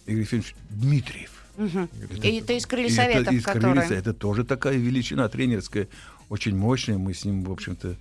Игорь 0.06 0.22
Ефимович 0.22 0.56
Дмитриев. 0.70 1.32
Мгм. 1.58 1.90
Это- 2.02 2.28
И 2.28 2.36
это 2.40 2.54
из 2.54 2.66
крылья 2.66 2.88
это 2.88 2.96
советов, 2.96 3.34
из 3.34 3.44
которые... 3.46 3.74
Крыльца. 3.76 3.96
Это 3.96 4.14
тоже 4.14 4.44
такая 4.44 4.78
величина 4.78 5.28
тренерская, 5.30 5.88
очень 6.30 6.56
мощная. 6.56 6.98
Мы 6.98 7.14
с 7.14 7.26
ним, 7.26 7.44
в 7.44 7.52
общем-то, 7.52 7.96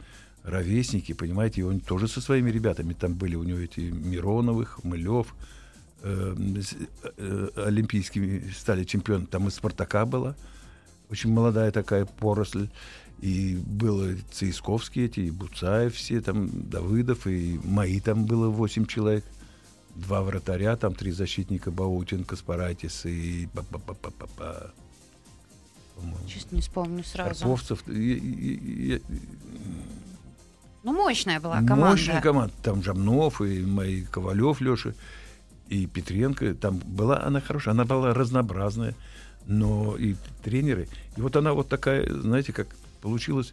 ровесники, 0.44 1.12
понимаете, 1.12 1.60
и 1.60 1.64
он 1.64 1.80
тоже 1.80 2.08
со 2.08 2.20
своими 2.20 2.50
ребятами 2.50 2.92
там 2.94 3.14
были. 3.14 3.34
У 3.34 3.42
него 3.42 3.58
эти 3.58 3.80
Мироновых, 3.80 4.82
Мылев, 4.84 5.34
э, 6.02 6.34
с- 6.62 6.76
э, 7.18 7.48
олимпийскими 7.56 8.50
стали 8.56 8.84
чемпионами. 8.84 9.26
Там 9.26 9.48
и 9.48 9.50
Спартака 9.50 10.06
была, 10.06 10.34
очень 11.10 11.32
молодая 11.32 11.70
такая 11.72 12.04
поросль. 12.06 12.68
И 13.20 13.60
было 13.66 14.14
Цейсковские 14.32 15.06
эти, 15.06 15.20
и 15.20 15.30
Буцаев 15.30 15.94
все, 15.94 16.22
там 16.22 16.48
Давыдов, 16.70 17.26
и 17.26 17.60
мои 17.64 18.00
там 18.00 18.24
было 18.24 18.48
8 18.48 18.86
человек. 18.86 19.24
Два 19.96 20.22
вратаря, 20.22 20.76
там 20.76 20.94
три 20.94 21.10
защитника, 21.12 21.70
Баутин, 21.70 22.24
Каспаратис 22.24 23.04
и 23.06 23.48
Честно 26.26 26.56
не 26.56 26.62
вспомню 26.62 27.04
сразу. 27.04 27.40
Карповцев. 27.40 27.86
И- 27.88 27.92
и- 27.92 28.54
и- 28.54 28.94
и- 28.96 29.02
Ну, 30.82 30.92
мощная 30.94 31.40
была 31.40 31.56
команда. 31.56 31.86
Мощная 31.90 32.20
команда. 32.22 32.54
Там 32.62 32.82
Жамнов 32.82 33.42
и 33.42 33.60
мои 33.60 34.02
Ковалев, 34.02 34.60
Леша, 34.62 34.94
и 35.68 35.86
Петренко. 35.86 36.54
Там 36.54 36.78
была 36.78 37.22
она 37.22 37.40
хорошая, 37.40 37.74
она 37.74 37.84
была 37.84 38.14
разнообразная. 38.14 38.94
Но 39.46 39.96
и 39.96 40.16
тренеры. 40.42 40.88
И 41.16 41.20
вот 41.20 41.36
она 41.36 41.52
вот 41.52 41.68
такая, 41.68 42.10
знаете, 42.10 42.52
как 42.52 42.68
получилось. 43.02 43.52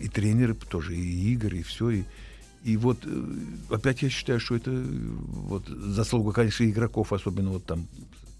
И 0.00 0.08
тренеры 0.08 0.54
тоже, 0.54 0.94
и 0.96 1.32
Игорь, 1.32 1.56
и 1.56 1.62
все. 1.62 1.90
И, 1.90 2.04
и 2.66 2.76
вот 2.76 2.98
э, 3.04 3.24
опять 3.70 4.02
я 4.02 4.10
считаю, 4.10 4.40
что 4.40 4.56
это 4.56 4.72
э, 4.72 4.82
вот 4.82 5.68
заслуга, 5.68 6.32
конечно, 6.32 6.64
игроков, 6.64 7.12
особенно 7.12 7.50
вот 7.50 7.64
там, 7.64 7.86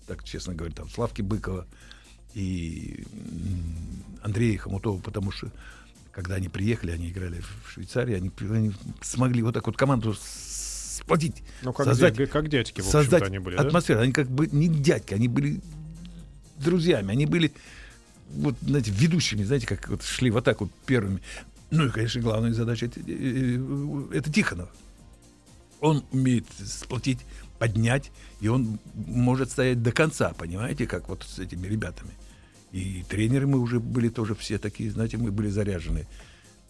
так 0.08 0.24
честно 0.24 0.52
говоря, 0.52 0.74
там 0.74 0.90
Славки 0.90 1.22
Быкова 1.22 1.64
и 2.34 3.04
Андрея 4.22 4.58
Хомутова, 4.58 4.98
потому 4.98 5.30
что 5.30 5.52
когда 6.10 6.34
они 6.34 6.48
приехали, 6.48 6.90
они 6.90 7.08
играли 7.10 7.40
в 7.40 7.70
Швейцарии, 7.70 8.16
они, 8.16 8.32
они 8.50 8.72
смогли 9.00 9.42
вот 9.42 9.54
так 9.54 9.64
вот 9.64 9.76
команду 9.76 10.16
сплотить, 10.18 11.44
Ну, 11.62 11.72
как, 11.72 11.86
создать, 11.86 12.14
дя- 12.16 12.26
как 12.26 12.48
дядьки, 12.48 12.80
в 12.80 12.88
общем-то, 12.88 13.02
создать 13.02 13.22
они 13.22 13.38
были, 13.38 13.54
да? 13.56 13.62
атмосферу. 13.62 14.00
Они 14.00 14.10
как 14.12 14.28
бы 14.28 14.48
не 14.48 14.66
дядьки, 14.66 15.14
они 15.14 15.28
были 15.28 15.60
друзьями, 16.58 17.12
они 17.12 17.26
были 17.26 17.52
вот, 18.30 18.56
знаете, 18.60 18.90
ведущими, 18.90 19.44
знаете, 19.44 19.68
как 19.68 19.88
вот 19.88 20.02
шли 20.02 20.30
в 20.32 20.36
атаку 20.36 20.68
первыми. 20.84 21.20
Ну 21.70 21.86
и, 21.86 21.90
конечно, 21.90 22.20
главная 22.20 22.52
задача 22.52 22.86
это, 22.86 23.00
э, 23.00 23.04
э, 23.08 24.08
это 24.12 24.32
Тихонов. 24.32 24.70
Он 25.80 26.04
умеет 26.12 26.46
сплотить, 26.64 27.18
поднять, 27.58 28.12
и 28.40 28.48
он 28.48 28.78
может 28.94 29.50
стоять 29.50 29.82
до 29.82 29.92
конца, 29.92 30.32
понимаете, 30.32 30.86
как 30.86 31.08
вот 31.08 31.24
с 31.24 31.38
этими 31.38 31.66
ребятами. 31.66 32.12
И 32.72 33.04
тренеры 33.08 33.46
мы 33.46 33.58
уже 33.58 33.80
были 33.80 34.08
тоже 34.08 34.34
все 34.34 34.58
такие, 34.58 34.90
знаете, 34.90 35.16
мы 35.16 35.30
были 35.30 35.48
заряжены. 35.48 36.06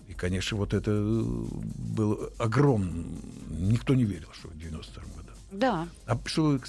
И, 0.09 0.15
конечно, 0.15 0.57
вот 0.57 0.73
это 0.73 0.91
э, 0.93 1.23
было 1.23 2.31
огромно. 2.39 3.05
Никто 3.51 3.95
не 3.95 4.05
верил, 4.05 4.29
что 4.33 4.49
в 4.49 4.59
92 4.59 5.03
году. 5.17 5.26
Да. 5.57 5.89
А 6.07 6.19
что 6.27 6.43
вы 6.43 6.61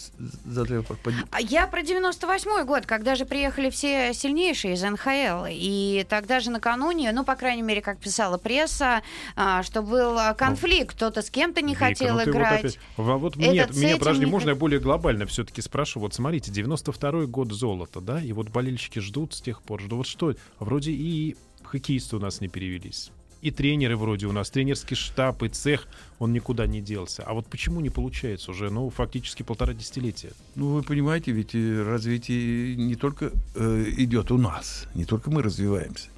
вопрос? 0.78 0.98
Поди- 1.04 1.18
А 1.32 1.42
Я 1.42 1.68
про 1.68 1.82
98 1.84 2.66
год, 2.66 2.86
когда 2.86 3.16
же 3.16 3.26
приехали 3.26 3.70
все 3.70 4.14
сильнейшие 4.14 4.76
из 4.76 4.82
НХЛ. 4.84 5.46
И 5.50 6.06
тогда 6.10 6.40
же 6.40 6.50
накануне, 6.52 7.12
ну, 7.12 7.24
по 7.26 7.36
крайней 7.36 7.62
мере, 7.62 7.82
как 7.82 8.00
писала 8.00 8.38
пресса, 8.38 9.02
а, 9.36 9.62
что 9.64 9.82
был 9.82 10.18
а, 10.18 10.34
конфликт. 10.34 10.96
Кто-то 10.96 11.22
с 11.22 11.30
кем-то 11.30 11.62
не 11.62 11.74
Вика, 11.74 11.86
хотел 11.86 12.16
ну 12.16 12.22
ты 12.22 12.32
вот 12.32 12.36
играть. 12.36 12.60
опять- 12.60 12.80
вот 12.96 13.36
нет, 13.36 13.72
этим 13.72 14.00
подожди, 14.00 14.26
не 14.26 14.32
можно 14.32 14.50
я 14.50 14.56
более 14.56 14.80
глобально 14.80 15.26
все-таки 15.26 15.62
спрошу? 15.62 16.00
Вот 16.00 16.14
смотрите, 16.14 16.52
92-й 16.52 17.28
год 17.28 17.52
золото, 17.52 18.00
да, 18.02 18.22
и 18.22 18.32
вот 18.32 18.50
болельщики 18.50 19.00
ждут 19.00 19.34
с 19.34 19.42
тех 19.42 19.62
пор, 19.62 19.82
ждут. 19.82 19.98
Вот 19.98 20.08
что, 20.08 20.34
вроде 20.60 20.92
и 20.92 21.36
хоккеисты 21.64 22.16
у 22.16 22.20
нас 22.20 22.40
не 22.42 22.48
перевелись. 22.48 23.12
И 23.42 23.52
тренеры 23.52 23.96
вроде 23.96 24.26
у 24.26 24.32
нас, 24.32 24.50
тренерский 24.50 24.96
штаб 24.96 25.44
и 25.44 25.50
цех, 25.50 25.88
он 26.20 26.34
никуда 26.34 26.66
не 26.66 26.82
делся. 26.82 27.24
А 27.24 27.34
вот 27.34 27.48
почему 27.48 27.82
не 27.82 27.90
получается 27.90 28.52
уже, 28.52 28.70
ну, 28.70 28.90
фактически 28.90 29.44
полтора 29.44 29.74
десятилетия? 29.74 30.32
Ну, 30.56 30.70
вы 30.74 30.84
понимаете, 30.84 31.32
ведь 31.32 31.54
э, 31.54 31.84
развитие 31.84 32.76
не 32.76 32.96
только 32.96 33.32
э, 33.56 33.86
идет 33.98 34.32
у 34.32 34.38
нас, 34.38 34.88
не 34.96 35.06
только 35.06 35.30
мы 35.30 35.44
развиваемся. 35.44 36.10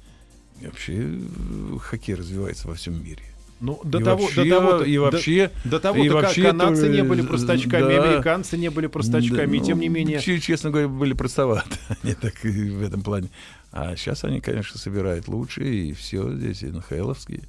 Вообще 0.62 0.94
э, 0.96 1.78
хоккей 1.80 2.14
развивается 2.14 2.68
во 2.68 2.74
всем 2.74 3.02
мире. 3.02 3.22
Ну, 3.60 3.78
до 3.84 4.00
и 4.00 4.04
того, 4.04 4.22
вообще, 4.22 4.44
до 4.44 4.50
того, 4.50 4.82
и 4.82 4.98
вообще, 4.98 5.50
до, 5.64 5.70
до 5.70 5.80
того 5.80 6.02
и 6.02 6.08
вообще 6.08 6.42
канадцы 6.44 6.82
тоже, 6.82 6.92
не 6.94 7.02
были 7.02 7.22
э, 7.22 7.26
простачками, 7.26 7.94
да. 7.94 8.04
американцы 8.04 8.56
не 8.56 8.70
были 8.70 8.86
простачками, 8.86 9.56
и 9.56 9.60
Да, 9.60 9.66
тем 9.66 9.76
ну, 9.76 9.82
не 9.82 9.88
менее. 9.90 10.20
че- 10.20 10.40
Честно 10.40 10.70
говоря, 10.70 10.88
были 10.88 11.12
простоваты. 11.12 11.76
Они 12.02 12.14
так 12.14 12.42
в 12.42 12.82
этом 12.82 13.02
плане. 13.02 13.28
А 13.72 13.94
сейчас 13.96 14.24
они, 14.24 14.40
конечно, 14.40 14.78
собирают 14.80 15.28
лучшие, 15.28 15.90
и 15.90 15.92
все 15.92 16.34
здесь, 16.34 16.62
и 16.62 16.66
НХЛовские. 16.66 17.42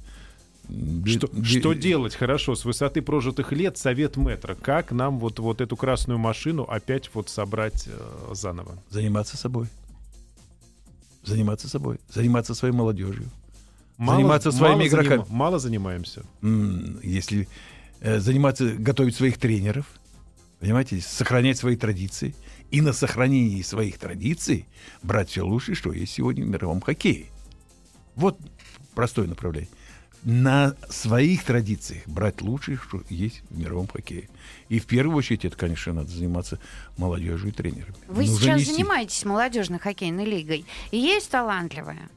Что, 1.04 1.28
что 1.42 1.72
делать 1.72 2.14
хорошо 2.14 2.54
с 2.54 2.64
высоты 2.64 3.02
прожитых 3.02 3.50
лет 3.52 3.76
совет 3.76 4.16
метра? 4.16 4.54
Как 4.54 4.92
нам 4.92 5.18
вот, 5.18 5.40
вот 5.40 5.60
эту 5.60 5.76
красную 5.76 6.18
машину 6.18 6.62
опять 6.62 7.10
вот 7.14 7.28
собрать 7.28 7.88
э, 7.88 8.34
заново? 8.34 8.78
Заниматься 8.88 9.36
собой. 9.36 9.66
Заниматься 11.24 11.68
собой. 11.68 11.98
Заниматься 12.08 12.54
своей 12.54 12.74
молодежью. 12.74 13.24
Мало- 14.02 14.16
Заниматься 14.18 14.50
своими 14.52 14.74
мало 14.76 14.88
игроками. 14.88 15.20
заним- 15.22 15.26
мало 15.30 15.58
занимаемся. 15.58 16.22
Если 17.02 17.48
э, 18.00 18.18
заниматься, 18.18 18.72
готовить 18.72 19.14
своих 19.14 19.38
тренеров, 19.38 19.86
понимаете, 20.58 21.00
сохранять 21.00 21.56
свои 21.58 21.76
традиции. 21.76 22.34
И 22.72 22.80
на 22.80 22.92
сохранении 22.92 23.62
своих 23.62 23.98
традиций 23.98 24.66
брать 25.02 25.28
все 25.30 25.42
лучшее, 25.42 25.74
что 25.76 25.92
есть 25.92 26.12
сегодня 26.14 26.44
в 26.44 26.48
мировом 26.48 26.80
хоккее. 26.80 27.26
Вот 28.16 28.38
простое 28.94 29.28
направление. 29.28 29.68
На 30.24 30.74
своих 30.88 31.44
традициях 31.44 32.02
брать 32.06 32.40
лучшее, 32.42 32.78
что 32.78 33.02
есть 33.08 33.42
в 33.50 33.58
мировом 33.58 33.86
хоккее. 33.88 34.28
И 34.68 34.78
в 34.80 34.86
первую 34.86 35.16
очередь 35.16 35.44
это, 35.44 35.56
конечно, 35.56 35.92
надо 35.92 36.10
заниматься 36.10 36.58
молодежью 36.96 37.50
и 37.50 37.52
тренерами. 37.52 37.94
Вы 38.08 38.22
Нужно 38.26 38.38
сейчас 38.38 38.60
нести. 38.60 38.72
занимаетесь 38.74 39.24
молодежной 39.24 39.78
хоккейной 39.78 40.24
лигой. 40.24 40.64
И 40.92 40.96
есть 40.98 41.30
талантливая. 41.30 42.08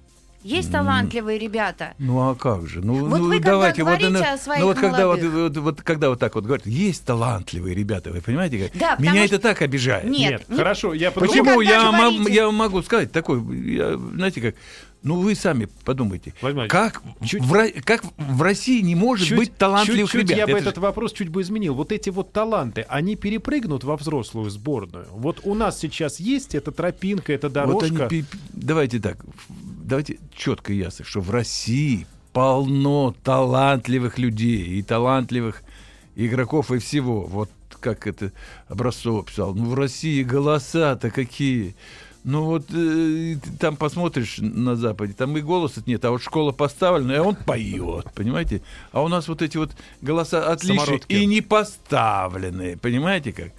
Есть 0.46 0.72
талантливые 0.72 1.40
ребята. 1.40 1.96
Ну 1.98 2.20
а 2.30 2.36
как 2.36 2.68
же? 2.68 2.82
Ну, 2.82 3.06
Вот 3.08 3.20
ну 3.20 3.26
вы 3.28 3.34
когда 3.38 3.52
давайте 3.52 3.84
вот, 3.84 3.88
говорите 4.00 4.10
ну, 4.12 4.34
о 4.34 4.38
своих 4.38 4.62
ну, 4.62 4.68
вот 4.68 4.78
когда 4.78 5.08
вот, 5.08 5.22
вот, 5.24 5.58
вот 5.58 5.82
когда 5.82 6.10
вот 6.10 6.20
так 6.20 6.36
вот 6.36 6.44
говорят, 6.46 6.68
есть 6.68 7.04
талантливые 7.04 7.74
ребята, 7.74 8.12
вы 8.12 8.22
понимаете? 8.22 8.70
как? 8.70 8.80
Да, 8.80 8.96
Меня 9.00 9.26
что- 9.26 9.36
это 9.38 9.40
так 9.40 9.62
обижает. 9.64 10.06
Нет, 10.06 10.48
не- 10.48 10.56
хорошо, 10.56 10.94
я 10.94 11.10
Почему 11.10 11.46
когда 11.46 11.62
я, 11.64 11.92
говорите- 11.92 12.32
я 12.34 12.52
могу 12.52 12.84
сказать 12.84 13.12
такой, 13.12 13.42
я, 13.74 13.98
знаете 13.98 14.40
как? 14.42 14.56
Ну 15.02 15.20
вы 15.20 15.36
сами 15.36 15.68
подумайте, 15.84 16.34
Владимир 16.42 16.68
как, 16.68 17.04
чуть- 17.24 17.44
в, 17.44 17.82
как 17.84 18.04
в 18.18 18.42
России 18.42 18.82
не 18.82 18.96
может 18.96 19.28
Чуть- 19.28 19.38
быть 19.38 19.56
талантливых 19.56 20.12
чуть-чуть 20.12 20.30
ребят? 20.32 20.38
я 20.40 20.46
бы 20.48 20.54
Это 20.54 20.64
же- 20.64 20.70
этот 20.70 20.78
вопрос 20.82 21.14
чуть 21.14 21.30
бы 21.30 21.44
изменил. 21.44 21.76
Вот 21.76 21.92
эти 21.92 22.10
вот 22.10 22.32
таланты, 22.34 22.86
они 22.90 23.16
перепрыгнут 23.16 23.84
во 23.84 23.98
взрослую 23.98 24.50
сборную. 24.50 25.06
Вот 25.12 25.42
у 25.44 25.54
нас 25.54 25.80
сейчас 25.80 26.20
есть 26.20 26.56
эта 26.56 26.72
тропинка, 26.72 27.34
эта 27.34 27.50
Вот 27.50 27.54
дорожка. 27.54 27.86
они 27.86 27.98
пи- 28.10 28.22
пи- 28.24 28.40
давайте 28.54 29.00
так, 29.00 29.18
давайте 29.86 30.20
четко 30.36 30.74
и 30.74 30.78
ясно, 30.78 31.06
что 31.06 31.22
в 31.22 31.30
России 31.32 32.08
полно 32.34 33.16
талантливых 33.24 34.18
людей 34.18 34.80
и 34.80 34.84
талантливых 34.84 35.64
игроков 36.16 36.72
и 36.72 36.80
всего. 36.80 37.22
Вот 37.22 37.50
как 37.80 38.08
это 38.08 38.32
Образцов 38.68 39.28
писал. 39.28 39.54
Ну, 39.54 39.66
в 39.66 39.76
России 39.76 40.24
голоса-то 40.24 41.12
какие. 41.12 41.76
Ну 42.24 42.44
вот 42.46 42.66
э, 42.74 43.36
там 43.60 43.78
посмотришь 43.78 44.38
на 44.40 44.76
Западе, 44.76 45.14
там 45.14 45.38
и 45.38 45.42
голоса 45.42 45.84
нет, 45.86 46.04
а 46.06 46.10
вот 46.10 46.24
школа 46.24 46.52
поставлена, 46.52 47.12
и 47.12 47.20
он 47.20 47.36
поет, 47.36 48.12
понимаете? 48.16 48.64
А 48.92 49.04
у 49.04 49.08
нас 49.08 49.28
вот 49.28 49.44
эти 49.44 49.58
вот 49.58 49.74
голоса 50.02 50.52
отличные 50.52 50.80
Самородки. 50.80 51.14
и 51.14 51.26
не 51.28 51.42
поставленные, 51.42 52.78
понимаете 52.78 53.32
как? 53.32 53.52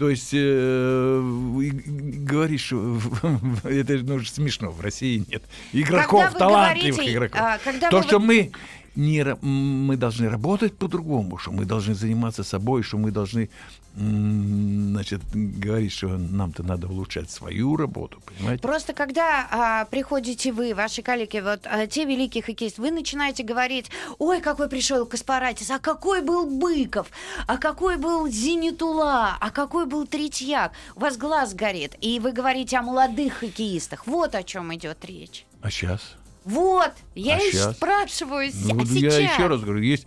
То 0.00 0.08
есть 0.08 0.30
э, 0.32 1.20
говоришь, 1.20 2.72
это 2.72 3.98
ну, 4.02 4.20
смешно, 4.20 4.70
в 4.70 4.80
России 4.80 5.22
нет 5.28 5.42
игроков, 5.74 6.22
Когда 6.22 6.30
вы 6.32 6.38
талантливых 6.38 6.94
говорите, 6.94 7.12
игроков. 7.12 7.40
а, 7.42 7.58
когда 7.62 7.90
То, 7.90 7.98
вы 7.98 8.02
что 8.04 8.18
мы 8.18 8.50
не, 8.96 9.24
мы 9.42 9.96
должны 9.96 10.28
работать 10.28 10.76
по-другому, 10.76 11.38
что 11.38 11.52
мы 11.52 11.64
должны 11.64 11.94
заниматься 11.94 12.44
собой, 12.44 12.82
что 12.82 12.98
мы 12.98 13.10
должны 13.10 13.48
значит, 13.96 15.20
говорить, 15.32 15.92
что 15.92 16.08
нам-то 16.08 16.62
надо 16.62 16.86
улучшать 16.86 17.30
свою 17.30 17.76
работу, 17.76 18.22
понимаете? 18.24 18.62
Просто 18.62 18.92
когда 18.92 19.48
а, 19.50 19.84
приходите 19.86 20.52
вы, 20.52 20.74
ваши 20.74 21.02
коллеги, 21.02 21.40
вот 21.40 21.66
а, 21.66 21.86
те 21.86 22.04
великие 22.04 22.42
хоккеисты, 22.42 22.80
вы 22.80 22.92
начинаете 22.92 23.42
говорить, 23.42 23.90
ой, 24.18 24.40
какой 24.40 24.68
пришел 24.68 25.06
Каспаратис, 25.06 25.70
а 25.70 25.80
какой 25.80 26.22
был 26.22 26.46
Быков, 26.46 27.08
а 27.46 27.58
какой 27.58 27.96
был 27.96 28.28
Зенитула, 28.28 29.36
а 29.40 29.50
какой 29.50 29.86
был 29.86 30.06
Третьяк. 30.06 30.72
У 30.94 31.00
вас 31.00 31.16
глаз 31.16 31.54
горит, 31.54 31.96
и 32.00 32.20
вы 32.20 32.32
говорите 32.32 32.76
о 32.76 32.82
молодых 32.82 33.34
хоккеистах. 33.34 34.06
Вот 34.06 34.34
о 34.36 34.44
чем 34.44 34.72
идет 34.74 35.04
речь. 35.04 35.46
А 35.62 35.70
сейчас? 35.70 36.16
Вот, 36.44 36.92
я 37.14 37.36
А 37.36 37.38
и 37.40 37.52
щас? 37.52 37.76
спрашиваю 37.76 38.50
Ну, 38.64 38.80
а 38.82 38.86
сейчас. 38.86 39.18
я 39.18 39.32
еще 39.34 39.46
раз 39.46 39.60
говорю, 39.60 39.82
есть 39.82 40.06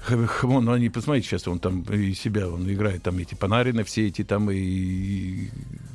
х- 0.00 0.26
х- 0.26 0.46
Вон, 0.46 0.68
они, 0.70 0.88
посмотрите, 0.88 1.28
сейчас 1.28 1.46
он 1.48 1.58
там 1.58 1.82
и 1.82 2.14
себя, 2.14 2.48
он 2.48 2.70
играет, 2.72 3.02
там 3.02 3.18
эти 3.18 3.34
Панарины, 3.34 3.84
все 3.84 4.06
эти 4.06 4.24
там 4.24 4.50
и, 4.50 4.56
и 4.56 5.50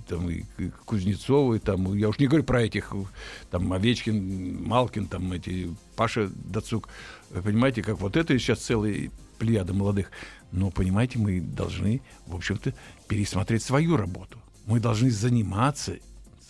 там 0.08 0.30
и 0.30 0.44
Кузнецовы, 0.86 1.60
там, 1.60 1.94
я 1.96 2.10
уж 2.10 2.20
не 2.20 2.28
говорю 2.28 2.44
про 2.44 2.62
этих, 2.64 2.94
там, 3.50 3.72
Овечкин, 3.74 4.64
Малкин, 4.64 5.08
там, 5.08 5.32
эти, 5.32 5.74
Паша 5.96 6.30
Дацук. 6.46 6.90
Вы 7.30 7.42
понимаете, 7.42 7.82
как 7.82 8.00
вот 8.02 8.18
это 8.18 8.38
сейчас 8.38 8.60
целый 8.60 9.10
плеяда 9.40 9.74
молодых. 9.74 10.12
Но, 10.52 10.70
понимаете, 10.70 11.18
мы 11.18 11.40
должны, 11.40 12.02
в 12.28 12.36
общем-то, 12.36 12.74
пересмотреть 13.08 13.64
свою 13.64 13.96
работу. 13.96 14.38
Мы 14.66 14.80
должны 14.82 15.10
заниматься 15.10 15.96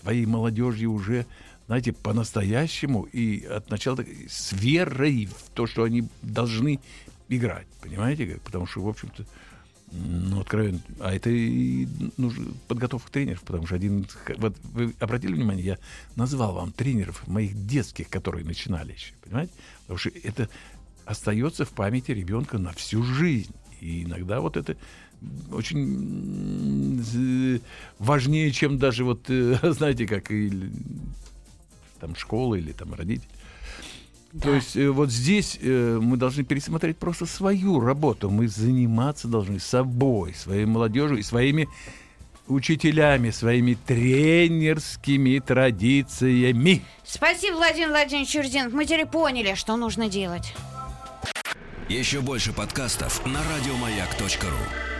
своей 0.01 0.25
молодежью 0.25 0.91
уже, 0.91 1.27
знаете, 1.71 1.93
по-настоящему 1.93 3.03
и 3.03 3.45
от 3.45 3.69
начала 3.69 4.03
с 4.27 4.51
верой 4.51 5.27
в 5.27 5.51
то, 5.51 5.67
что 5.67 5.83
они 5.83 6.09
должны 6.21 6.81
играть. 7.29 7.65
Понимаете 7.81 8.27
как? 8.27 8.41
Потому 8.41 8.67
что, 8.67 8.81
в 8.81 8.89
общем-то, 8.89 9.25
ну, 9.93 10.41
откровенно. 10.41 10.81
А 10.99 11.15
это 11.15 11.29
и 11.29 11.87
нужна 12.17 12.47
подготовка 12.67 13.09
тренеров, 13.09 13.43
потому 13.43 13.67
что 13.67 13.75
один... 13.75 14.05
Вот 14.37 14.57
вы 14.63 14.93
обратили 14.99 15.33
внимание, 15.33 15.65
я 15.65 15.77
назвал 16.17 16.55
вам 16.55 16.73
тренеров 16.73 17.25
моих 17.25 17.53
детских, 17.65 18.09
которые 18.09 18.43
начинали 18.43 18.91
еще, 18.91 19.13
понимаете? 19.23 19.53
Потому 19.83 19.97
что 19.97 20.09
это 20.09 20.49
остается 21.05 21.63
в 21.63 21.69
памяти 21.69 22.11
ребенка 22.11 22.57
на 22.57 22.73
всю 22.73 23.01
жизнь. 23.01 23.55
И 23.79 24.03
иногда 24.03 24.41
вот 24.41 24.57
это 24.57 24.75
очень 25.53 27.09
важнее, 27.97 28.51
чем 28.51 28.77
даже 28.77 29.05
вот, 29.05 29.29
э, 29.29 29.57
знаете, 29.71 30.05
как 30.05 30.31
и 30.31 30.69
там 32.01 32.15
школа 32.15 32.55
или 32.55 32.73
там 32.73 32.93
родители. 32.93 33.29
То 34.41 34.53
есть 34.53 34.75
э, 34.77 34.89
вот 34.89 35.11
здесь 35.11 35.59
э, 35.61 35.99
мы 36.01 36.17
должны 36.17 36.43
пересмотреть 36.43 36.97
просто 36.97 37.25
свою 37.25 37.79
работу. 37.79 38.29
Мы 38.29 38.47
заниматься 38.47 39.27
должны 39.27 39.59
собой, 39.59 40.33
своей 40.33 40.65
молодежью 40.65 41.17
и 41.17 41.21
своими 41.21 41.67
учителями, 42.47 43.29
своими 43.29 43.73
тренерскими 43.73 45.39
традициями. 45.39 46.81
Спасибо, 47.03 47.55
Владимир 47.57 47.89
Владимирович 47.89 48.29
Чурзинов. 48.29 48.73
Мы 48.73 48.85
теперь 48.85 49.05
поняли, 49.05 49.53
что 49.55 49.75
нужно 49.75 50.09
делать. 50.09 50.53
Еще 51.89 52.21
больше 52.21 52.53
подкастов 52.53 53.25
на 53.25 53.41
радиомаяк.ру. 53.43 54.90